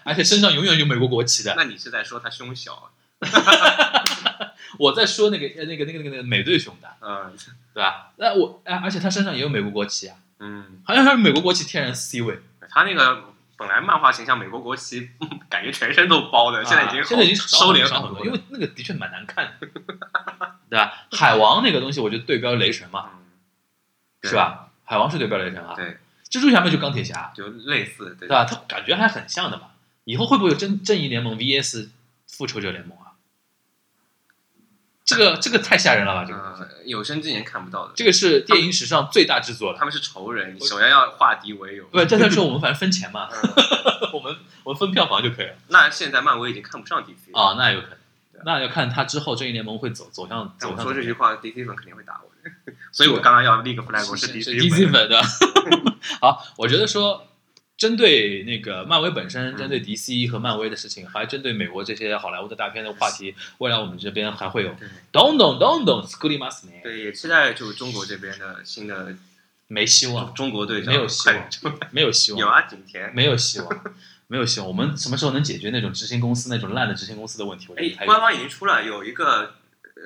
[0.04, 1.54] 而且身上永远有美国国旗的。
[1.56, 2.90] 那你是在说他胸小？
[4.78, 7.32] 我在说那个呃那个那个那个那个美队胸的，嗯
[7.74, 8.12] 对吧？
[8.16, 12.38] 那我哎，而且他身上也有美国国旗啊，嗯，好像是美国国旗天然 C 位。
[12.70, 13.24] 他那个
[13.56, 19.66] 本来漫画形象美国国旗，嗯 感觉全身都包的，现在已经啊现在已经收敛少很多，因为那个的确蛮难看的，
[20.68, 21.06] 对吧？
[21.12, 23.10] 海王那个东西，我就对标雷神嘛，
[24.22, 24.36] 嗯，是？
[24.36, 24.68] 吧？
[24.84, 25.96] 海王是对标雷神啊，对，
[26.30, 28.44] 蜘蛛侠嘛就钢铁侠，就类似，对对吧？
[28.44, 29.68] 他感觉还很像的嘛。
[30.04, 31.88] 以后会不会有正正义联盟 VS
[32.26, 33.12] 复仇者联盟啊？
[35.04, 36.24] 这个这个太吓人了吧！
[36.26, 39.78] 这个有生之年看不到的，这个是电影史上最大制作了。
[39.78, 41.84] 他们是仇人，你首先要化敌为友。
[41.86, 45.54] 不，这再说我们反正分钱嘛，嗯 我们我们分票房就可以了。
[45.68, 47.40] 那现在漫威已经看不上 DC 了。
[47.40, 47.97] 啊，那有可能对，
[48.44, 54.92] 那要看他之后正义联盟会走走向我走向说这句话，DC 粉肯定会打我的，所以我刚刚要立个 flag，我是 DC DC 粉。
[54.92, 55.22] 粉的。
[56.20, 57.26] 好，我觉得说，
[57.76, 69.14] 针对那个漫威本身，针对 DC 和漫威的事情，还针对美国这些好莱坞的大片的话题，未来我们这边还会有对咚咚咚咚 s c o o l y m a s 对，也期待就中国这边的新的
[69.66, 73.12] 没希望，中国队没有希望没有希望，有啊，景甜。
[73.14, 73.84] 没有希望，
[74.28, 74.68] 没有希望。
[74.68, 77.74] 我们什么时候能解决那种执行公司那种烂的执行公司的问题？
[77.76, 79.54] 哎官方已经出了有一个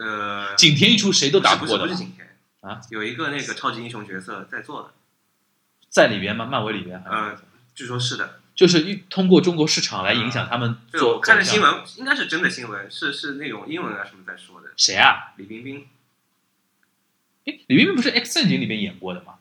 [0.01, 4.91] 呃，景甜一出，谁都打不过的不是景甜啊，有一个那个超级英雄角色在做的，
[5.91, 6.47] 在里边吗？
[6.47, 7.37] 漫威里边，嗯，
[7.75, 8.39] 据说是的。
[8.55, 11.15] 就是一通过中国市场来影响他们对，做。
[11.15, 14.69] 我看的新闻应该是真的新闻，是是那种英文啊什么在说的。
[14.77, 15.33] 谁啊？
[15.39, 15.87] 李冰冰
[17.47, 19.37] 哎，李冰冰不是《X 战警》里面演过的吗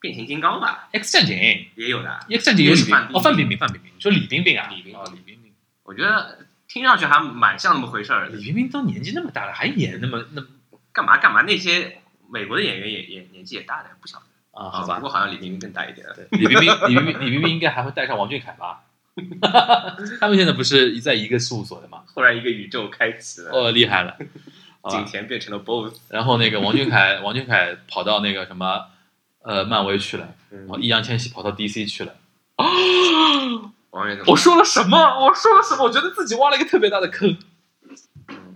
[0.00, 2.20] 变形金刚吧，？X 战警也有的。
[2.30, 4.68] ，X 战警有范哦，范冰冰，范冰冰，你说李冰冰啊？
[4.70, 6.38] 李冰冰哦，李冰冰，我觉得
[6.68, 8.36] 听上去还蛮像那么回事儿的。
[8.36, 10.42] 李冰冰都年纪那么大了，还演那么那
[10.92, 11.42] 干嘛干嘛？
[11.42, 11.98] 那些
[12.30, 14.70] 美国的演员也也年纪也大的，不小的啊？
[14.70, 16.06] 好吧不过，好像李冰冰更大一点。
[16.14, 18.82] 对，李冰冰， 李冰冰，李冰冰应该还会带上王俊凯吧？
[20.20, 22.04] 他们现在不是在一个事务所的吗？
[22.14, 24.16] 后来一个宇宙开启了，哦，厉害了。
[24.88, 28.86] 景甜变成了 BOSS，然后那个王俊凯，王俊凯跑到那个什么
[29.48, 32.14] 呃漫威去了，然后嗯，易烊千玺跑到 DC 去了。
[33.90, 34.98] 王源怎么我说了什么？
[35.24, 35.84] 我说了什么？
[35.84, 37.34] 我觉得自己挖了一个特别大的坑。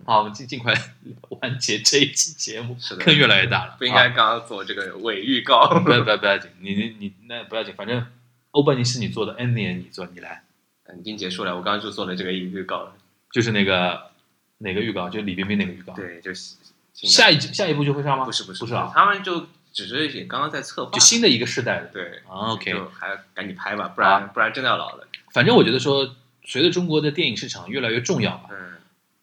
[0.05, 0.75] 好，我们尽尽快
[1.41, 3.77] 完结这一期节目是，坑越来越大了。
[3.79, 5.67] 不应该啊刚刚做这个伪预告？
[5.81, 8.07] 不要不要不要紧，你你你那不要紧，反正
[8.51, 10.45] 欧本尼是你做的，ending 你做，你来，
[10.85, 12.93] 嗯已经结束了，我刚刚就做了这个预告了。
[13.33, 14.11] 就是那个
[14.59, 16.57] 哪个预告，就是李冰冰那个预告。，对，就是
[16.93, 18.27] 下一集下一步就会上吗？
[18.27, 21.87] 不是不是不是啊，他们就只是也刚刚在策划，就新的一个时代的。
[21.93, 25.07] 对啊，OK，就还要赶紧拍吧，不然不然真的要老了。
[25.33, 26.15] 反正我觉得说，
[26.45, 28.75] 随着中国的电影市场越来越重要吧，嗯，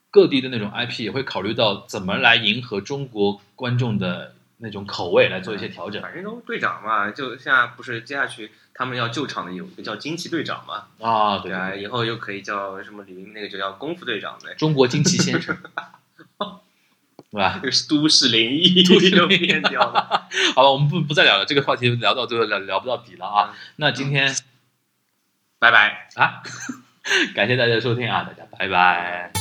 [0.09, 11.39] 各地的那种 IP 也会考虑到怎么来迎合中国观众的那种口味来做一些调整反正都队长嘛，就现在不是接下去他们要救场的有一个叫惊奇队长嘛，啊。
[11.39, 15.55] 对对啊，以后又可以叫什么李冰那个就叫功夫队长呗，中国惊奇先生，
[16.17, 16.25] 对
[17.37, 17.59] 吧？
[17.63, 20.27] 就是都市灵异 都市灵异又变掉了。
[20.55, 23.53] 好了，我们不不再聊了，这个话题聊到最后聊聊不到底了啊。
[23.75, 24.33] 那今天
[25.59, 26.07] 拜拜。
[26.15, 26.41] 啊，
[27.35, 29.31] 感谢大家收听啊，大家拜拜。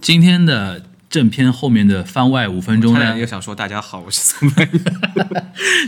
[0.00, 4.68] 今天的正片后面的番外五分钟呢又，想说大家好，我是宋曼。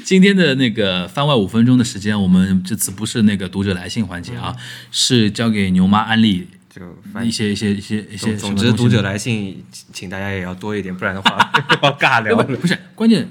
[0.05, 4.55] 今天的那个番外五分钟的时间，我们这次不是那个读者来信环节啊，
[4.91, 9.63] 是交给牛妈安利就一些一些一些一些总总之，读者来信，
[9.93, 11.37] 请大家也要多一点，不然的话
[11.83, 12.43] 要尬聊了。
[12.43, 13.29] 不不是关键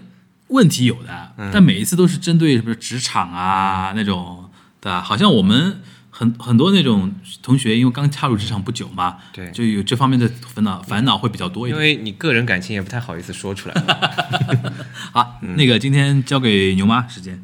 [0.50, 4.48] 问题有的，但每一次都是针对什么职场啊、那种，
[4.80, 5.02] 对吧？
[5.02, 5.82] 好像我们
[6.12, 7.12] 很很多那种
[7.42, 11.76] 同学，因为刚踏入职场不久嘛，对就有这方面的烦恼烦恼会比较多一点。
[11.76, 13.76] 因为你个人感情也不太好意思说出来。
[15.12, 17.42] 好，那个今天交给牛妈时间。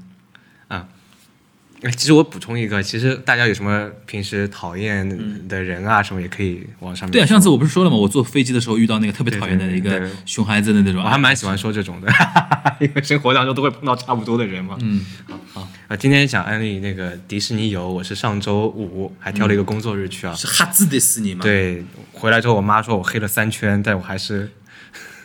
[1.83, 5.07] 哎其实我补充一个，其实大家有什么平时讨厌
[5.47, 7.11] 的人啊，什么也可以往上面。
[7.13, 7.95] 对啊，上次我不是说了吗？
[7.95, 12.11] 我坐飞机的时候遇到那个特别讨厌的一个熊孩子的那种，我还蛮喜欢说这种的，
[12.81, 14.75] 因为生活当中都会碰到差不多的人嘛。
[14.81, 15.05] 嗯，
[15.53, 20.33] 好啊，今天想安利那个迪士尼游，我是上周五还挑了一个工作日去啊。
[20.33, 24.51] 是哈兹迪士尼吗？，对，回来之后我妈说我黑了三圈，但我还是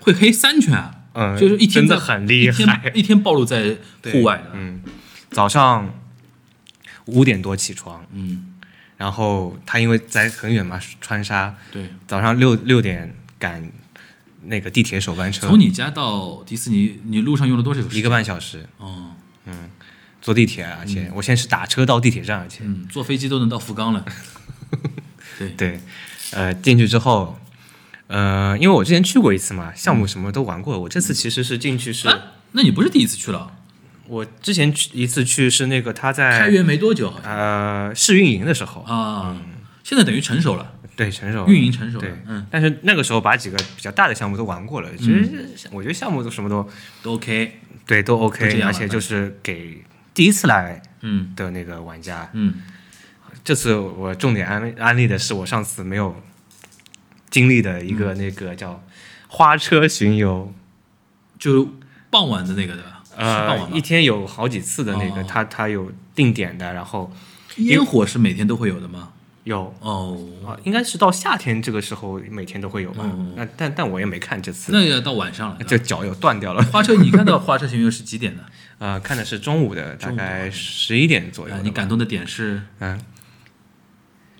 [0.00, 2.92] 会黑三圈啊，嗯，就是一天真的很厉害。
[2.94, 3.78] 一天暴露在
[4.12, 4.50] 户外的。
[4.52, 4.82] 嗯，
[5.30, 5.92] 早上
[7.06, 8.54] 五点多起床，嗯，
[8.96, 11.88] 然后他因为在很远嘛，川沙，对。
[12.06, 13.70] 早上六六点赶
[14.44, 17.80] 那个地铁首班车，从你家到迪士尼，你路上用了多久？
[17.90, 19.12] 一个半小时哦，
[19.46, 19.70] 嗯
[20.20, 24.04] 坐地铁，而且我现在是打车到地铁站，而且、嗯，坐飞机都能到福冈了。
[25.38, 25.80] 对，对，
[26.32, 27.38] 呃，进去之后。
[28.08, 30.78] 呃，因为我之前去过一次嘛，项目什么都玩过。
[30.78, 33.56] 我这次其实是进去是，啊，那你不是第一次去了？
[34.12, 37.34] 我之前去一次去是那个他在开园没多久，好像。
[37.34, 39.34] 呃试运营的时候，啊，
[39.82, 46.68] 现在等于成熟了，对成熟运营成熟了对，，嗯，但是那个时候把几个比较大的项目都玩过了，其实我觉得项目都什么都
[47.02, 49.82] 都 OK，对都都 OK，而且就是给
[50.12, 51.32] 第一次来嗯。
[51.34, 52.28] 的那个玩家。
[52.34, 52.56] 嗯，
[53.42, 56.14] 这次我重点安安利的是我上次没有
[57.30, 58.84] 经历的一个那个叫
[59.28, 60.52] 花车巡游，
[61.38, 61.66] 就
[62.10, 62.88] 傍晚的那个对吧？
[62.88, 62.91] 是傍
[63.22, 63.80] 呃一？
[63.80, 67.12] 天有好几次的那个，哦它它有定点的，然后
[67.56, 69.10] 烟火是每天都会有的吗？
[69.44, 69.74] 有。
[69.80, 70.16] 哦，
[70.46, 73.02] 啊，应该是到夏天这个时候每天都会有吧？
[73.04, 75.58] 嗯那但但我也没看这次，那要到晚上了。
[75.66, 76.62] 这脚又断掉了。
[76.64, 78.44] 花车，你看到 花车巡游是几点的？
[78.78, 81.60] 呃，看的是中午的，大概十一点左右啊。
[81.62, 83.00] 你感动的点是，嗯，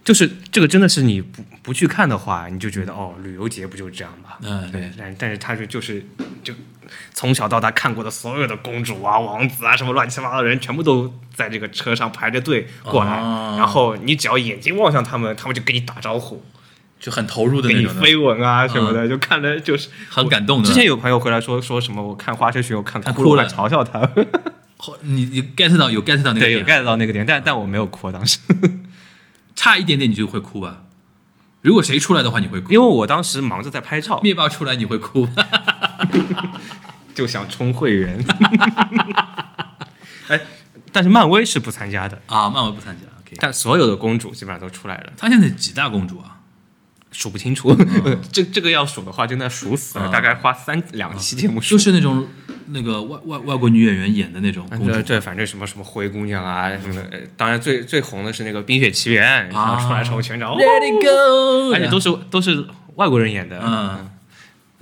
[0.05, 4.39] 就是这个真的是你不不去看的话，你就觉得哦，旅游节不就这样吧？
[4.43, 6.05] 嗯，对，但但是它就就是
[6.43, 6.53] 就
[7.14, 13.57] 从小到大看过的所有的公主啊、王子啊，什么乱七八糟的人，全部都在这个车上排着队过来，哦。
[13.59, 16.45] 然后你只要眼睛望向他们，他们就跟你打招呼，
[16.99, 20.68] 就很投入的给你那种的，飞吻啊什么的，就看的就是很感动的。
[20.68, 24.01] 之前有朋友回来说说什么我看花车巡游看哭了，嘲笑他，
[25.03, 28.38] 你你 get 到有 get 到那个点，get 到那个点，但但我没有哭当时，
[29.55, 30.84] 差一点点你就会哭吧？
[31.61, 32.72] 如果谁出来的话，你会哭。
[32.72, 35.28] 因为我当时忙着在拍照，灭霸出来你会哭，
[37.15, 38.23] 就想充会员。
[40.29, 40.41] 哎，
[40.93, 43.03] 但是漫威是不参加的，啊，漫威不参加。
[43.39, 46.41] 但所有的公主基本上都出来了，她现在几大公主啊？
[47.13, 47.75] 数不清楚。
[48.31, 51.71] 这这个要数的话，真的数死了，啊大概花三两期节目数。
[51.71, 52.27] 就是那种
[52.69, 54.93] 那个外外外国女演员演的那种公主。
[54.93, 64.11] 这这反正什么什么灰姑娘啊什么的，呃当然最最红的是那个《冰雪奇缘》，然后出来之后全场，哦 Let it go，而且都是都是外国人演的，嗯，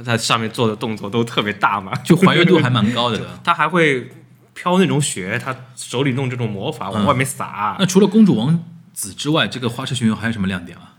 [0.05, 3.21] 他上面做的动作都特别大嘛，就还原度还蛮高的。
[3.45, 4.11] 他还会
[4.55, 10.95] 飘那种雪，他手里弄这种魔法往外面撒，那除了公主王子之外，这个花车巡游还有什么亮点啊？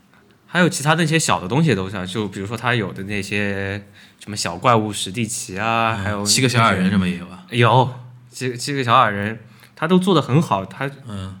[0.46, 3.82] 还有其他那些小的东西都像，就比如说他有的那些
[4.18, 7.44] 什么小怪物史蒂奇啊，还有嗯七个小矮人什么也有啊？
[7.50, 7.94] 有
[8.30, 9.40] 七七个小矮人，
[9.74, 11.38] 他都做的很好，他嗯。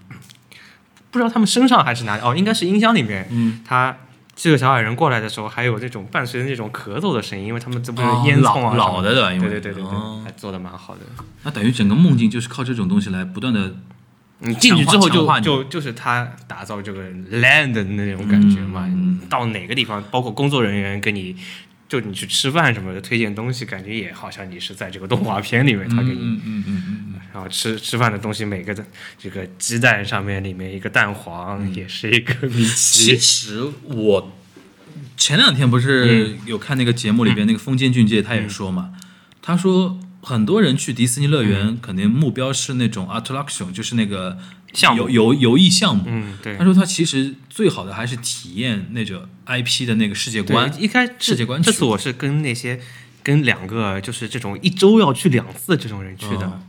[1.10, 3.94] 不知道他们身上还是哪里哦，应该是音箱里面，嗯，他
[4.34, 9.32] 这个小矮人过来的时候，还有那种伴随着那种咳嗽的声音，因为他们这不是哦烟囱啊老老的对吧？
[9.32, 11.00] 因为对对对对对，哦还做的蛮好的。
[11.42, 13.74] 那等于整个梦境就是靠这种东西来不断的
[14.40, 21.36] 你进去之后就就就是他打造这个 land 的那种感觉嘛，嗯到哪个地方，包括工作人员跟你。
[21.92, 28.82] 就你去吃饭什么的，推荐东西，感觉也好像你是在这个动画片里面，他给你嗯嗯嗯嗯然后吃吃饭的东西，每个的
[29.18, 33.18] 这个鸡蛋上面里面一个蛋黄，也是一个米其奇。
[33.18, 34.32] 实我
[35.18, 38.94] 前两天不是有看那个节目里边那个风间俊介他也说嘛，
[39.42, 44.38] 他说很多人去迪士尼乐园肯定目标是那种 attraction，就是那个
[44.72, 46.04] 项目游游游艺项目。
[46.06, 46.64] 嗯，对他。
[46.64, 50.72] 说他其实最好的还是体验那种 IP 的那个世界观，。
[50.78, 52.80] 一开始世界观这次我是跟那些
[53.22, 56.46] 跟两个就是这种一周要去两次这种人去的。
[56.46, 56.60] 哦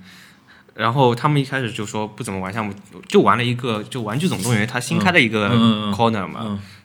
[0.76, 2.74] 然后他们一开始就说不怎么玩项目，
[3.08, 6.40] 就玩了一个就《玩具总动员》它新开的一个嗯嗯嗯 corner 嘛，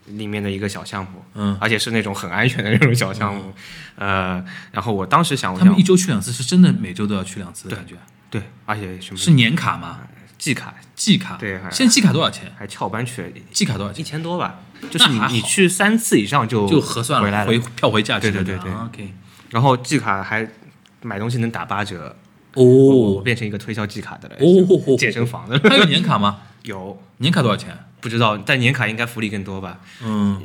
[0.06, 3.50] 嗯里面的一个小项目，嗯，而且是那种很安全的那种小项目。
[3.96, 7.94] 呃，然后我当时想，他们一周去两次，是真的每周都要去两次的感觉。
[8.28, 10.00] 对，而且什么是年卡吗？
[10.38, 11.36] 季卡季卡？
[11.36, 12.50] 对还现在季卡多少钱？
[12.56, 14.00] 还翘班去了一季卡多少钱？
[14.00, 14.60] 一千多吧，
[14.90, 18.18] 就是你你去三次以上就 就核算了，回来了回票回价。
[18.18, 19.12] 对对对对啊 OK。
[19.50, 20.48] 然后季卡还
[21.02, 22.14] 买东西能打八折，
[22.54, 24.36] 哦变成一个推销季卡的了。
[24.38, 26.40] 哦，健身房的 还有年卡吗？
[26.62, 27.76] 有年卡多少钱？
[28.00, 29.80] 不知道，但年卡应该福利更多吧？
[30.04, 30.40] 嗯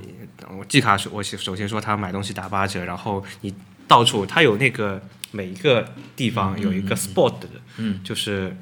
[0.57, 3.53] 我季卡是我首先说他买东西打八折，然后你
[3.87, 8.55] 到处他有那个每一个地方有一个 spot 的，嗯，就是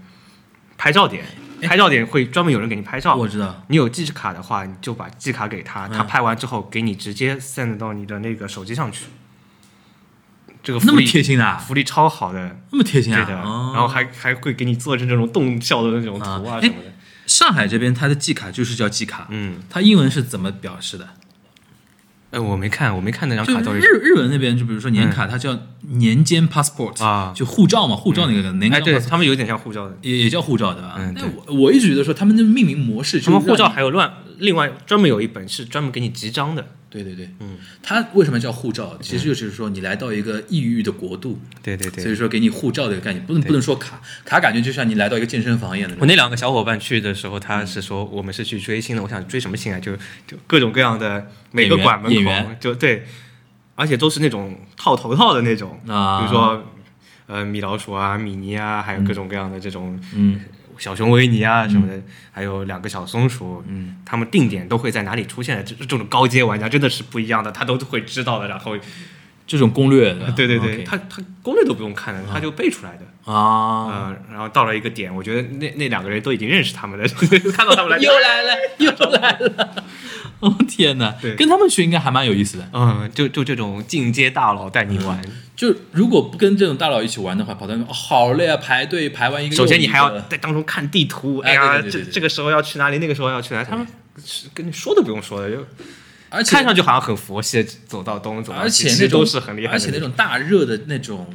[0.82, 1.24] 拍照点，
[1.62, 3.16] 拍照点会专门有人给你拍照。
[3.16, 3.64] 我知道。
[3.68, 9.06] 你有记卡的话，你就把记卡给他，他拍完之后给你直接 send 到你的那个手机上去。
[10.64, 13.24] 这个福那么利贴心啊，福利超好的，那么贴心啊。
[13.24, 16.92] 对的，哦然后还还会给你做成这种动效的那种图啊啊什么的。
[17.28, 21.08] 上海这边它的季卡就是叫季卡，嗯，它英文是怎么表示的？
[22.32, 30.96] 哎，我没看，我没看那张卡到底日日文那边，就比如说年卡，它叫年间 passport 啊就护照嘛，护照那个年哎，间对他们有点像护照的，也也叫护照对吧？
[30.98, 36.66] 嗯但我我一直觉得说他们的命名模式，他们护照，还有乱，另外专门有一本是专门给你集章的。
[36.92, 38.98] 对对对，嗯，它为什么叫护照？
[39.02, 46.06] 其实就是说你来到一个异域的国度，对对对所以说给你护照的一个概念，不能不能说卡，卡感觉就像你来到一个健身房一样的我。
[46.06, 49.02] 那两个小伙伴去的时候，他是说我们是去追星的。
[49.02, 49.80] 我想追什么星啊？
[49.80, 49.96] 就
[50.28, 53.06] 就各种各样的每个馆门口，就对，
[53.76, 56.62] 而且都是那种套头套的那种，啊比如说
[57.28, 60.42] 呃米老鼠啊、米妮啊，还有各种各样的这种嗯
[60.82, 62.02] 小熊维尼啊什么的，
[62.32, 65.64] 还有两个小松鼠，嗯，他们定点都会在哪里出现的。
[65.64, 68.48] 这这种高阶玩家真的是不一样的，他都会知道的。
[68.48, 68.76] 然后，
[69.46, 73.32] 这种攻略 的，对对对他他攻略都不用看的，他就背出来的。
[73.32, 77.08] 啊，呃，然后到了一个点，我觉得那那两个人都已经认识他们了，
[77.54, 79.84] 看到他们来，又来了，又来了！
[80.42, 82.70] 哦 天哪，对跟他们去应该还蛮有意思的。
[82.74, 85.22] 嗯，就就这种进阶大佬带你玩。
[85.56, 89.64] 就如果不跟这种大佬一起玩的话，跑到那边、哦、好累啊，排队排完一个一个。
[89.64, 93.86] 首先你还要在当中看地图，哎哎呀，对对对对对这这个时候要去哪里，那个时候要去哪里，他们
[94.26, 95.64] 是跟你说都不用说的，就
[96.30, 101.28] 而且看上去好像很佛系，走到东走到西，而且那种其实都是很厉害，而且那种大热的那种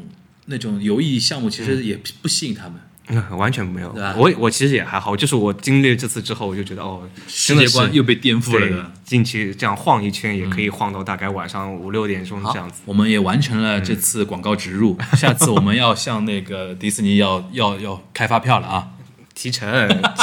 [0.46, 2.72] 那种游艺项目，其实也不吸引他们。
[2.74, 2.80] 嗯，
[3.36, 3.94] 完全没有。
[4.16, 8.92] 我我其实也还好，就是我经历这次之后，我就觉得哦，世界观又被颠覆了对的。
[9.04, 12.80] 进去这样晃一圈，也可以晃到大概晚上五六点钟这样子。
[12.84, 18.88] 我们也完成了这次广告植入， 下次我们要向那个迪士尼要 要要开发票了啊！
[19.36, 19.68] 提成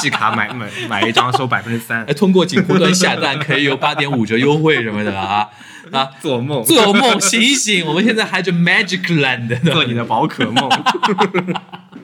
[0.01, 5.47] 季卡买买买一张收百分之三哎，，通过锦湖端下单可以有八点五折优惠什么的啊
[5.91, 6.09] 啊！
[6.19, 10.67] 做梦做梦醒醒，我们现在还是 Magic Land，做你的宝可梦。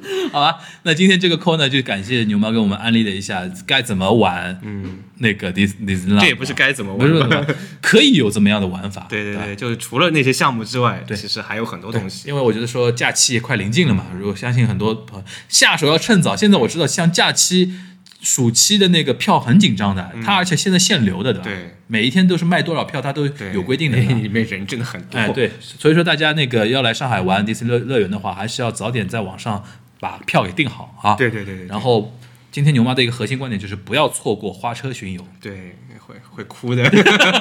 [0.32, 0.58] 好吧？
[0.84, 6.20] 那今天这个 call 呢，就感谢牛猫给我们安利了一下该怎么玩嗯，那个迪迪士尼。
[6.20, 7.08] 这也不是该怎么玩。
[7.08, 9.02] 不是，可以有怎么样的玩法。
[9.02, 12.28] 吧对对对，就是除了那些项目之外，对其实还有很多东西。
[12.28, 16.36] 因为我觉得说假期也快临近了嘛，如果相信很多朋友下手要趁早。
[16.36, 17.74] 现在我知道像假期、
[18.22, 21.45] 暑期的那个票很紧张的，它而且现在限流的，对吧？
[21.45, 23.97] 对，每一天都是卖多少票，它都，有 规定的。
[23.97, 25.18] 里面人真的很多。
[25.18, 29.64] 哎，对，所以说大家那个要来上海玩迪士尼乐乐园的话，还是要早点在网上
[30.00, 31.16] 把票给订好啊！
[31.16, 31.68] 对对对对。
[31.68, 32.14] 然后，
[32.52, 35.26] 今天牛妈的一个核心观点就是不要错过花车巡游。
[35.41, 36.84] 对，会会哭的，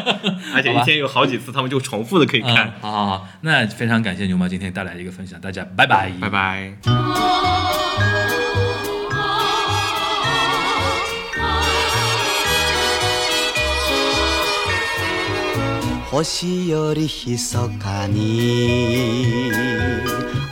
[0.55, 2.75] 而且一天有好几次，他们就重复的可以看。
[2.81, 6.75] 好，那非常感谢牛妈今天带来的一个分享，大家拜拜拜拜。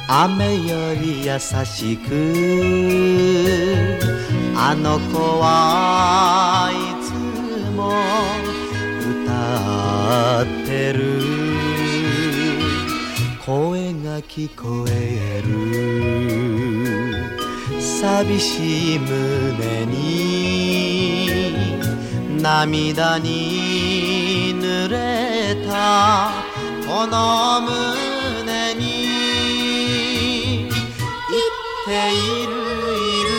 [0.09, 3.99] 雨より優しく
[4.55, 7.11] あの子はいつ
[7.73, 7.91] も
[9.25, 11.21] 歌ってる。
[13.45, 17.17] 声が聞こえる。
[17.81, 21.27] 寂しい胸に
[22.41, 26.31] 涙に濡れた。
[26.87, 29.16] この胸に
[31.97, 32.15] てい
[32.47, 33.31] るいる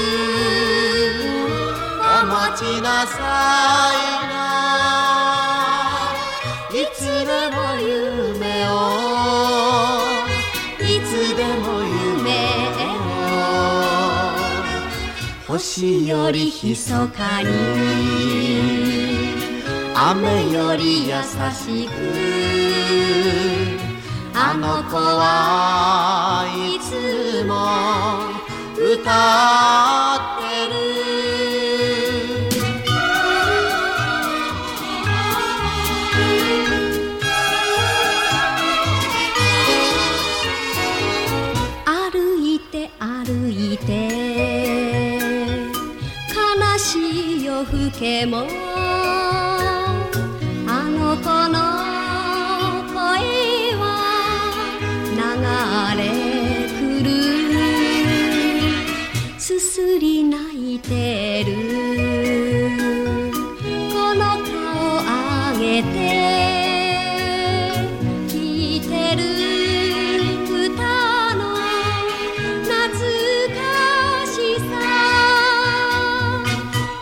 [2.00, 3.14] お待ちなさ
[3.94, 4.36] いな
[6.72, 8.74] いつでも夢を
[10.82, 12.28] いつでも夢
[12.98, 13.14] を。
[15.48, 17.48] 星より密かに
[19.96, 21.14] 雨より優
[21.54, 21.92] しく。
[24.40, 28.37] あの子はいつも
[28.90, 30.78] 歌ってる。
[41.86, 43.92] 歩いて歩いて
[46.34, 48.67] 悲しい夜更けも
[59.60, 61.52] すり泣いてる。
[63.92, 65.88] この顔上げて
[68.28, 69.24] 聞いてる。
[70.48, 71.42] 歌の
[72.64, 72.70] 懐
[73.56, 73.60] か
[74.28, 74.72] しさ。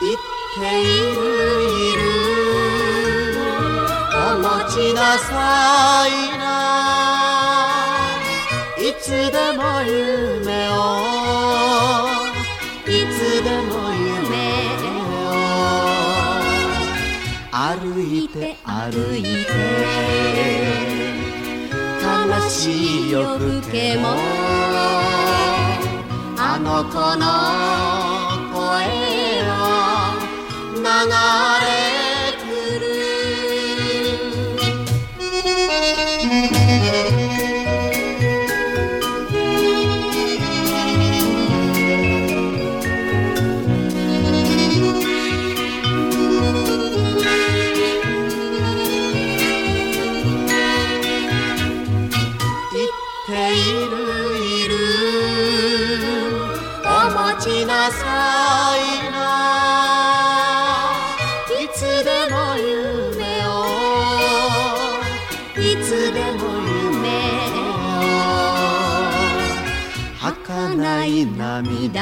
[0.01, 0.15] 言っ
[0.59, 1.25] ている。
[1.75, 1.99] いる
[4.13, 6.09] お待ちなさい
[17.57, 19.47] 歩いて歩いて
[22.03, 24.09] 悲しい夜更けも。
[26.37, 27.25] あの子の
[28.51, 28.59] 声
[29.47, 30.19] は
[30.75, 30.81] 流
[31.65, 31.84] れ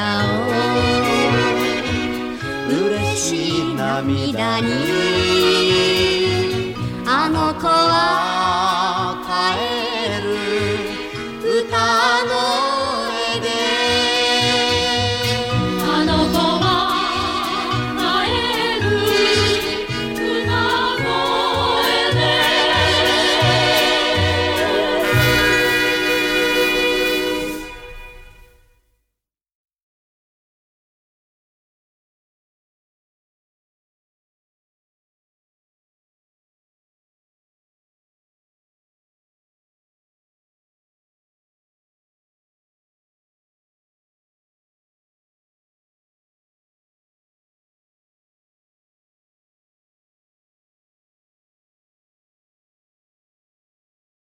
[2.68, 4.72] 嬉しい涙に。
[7.06, 8.33] あの子は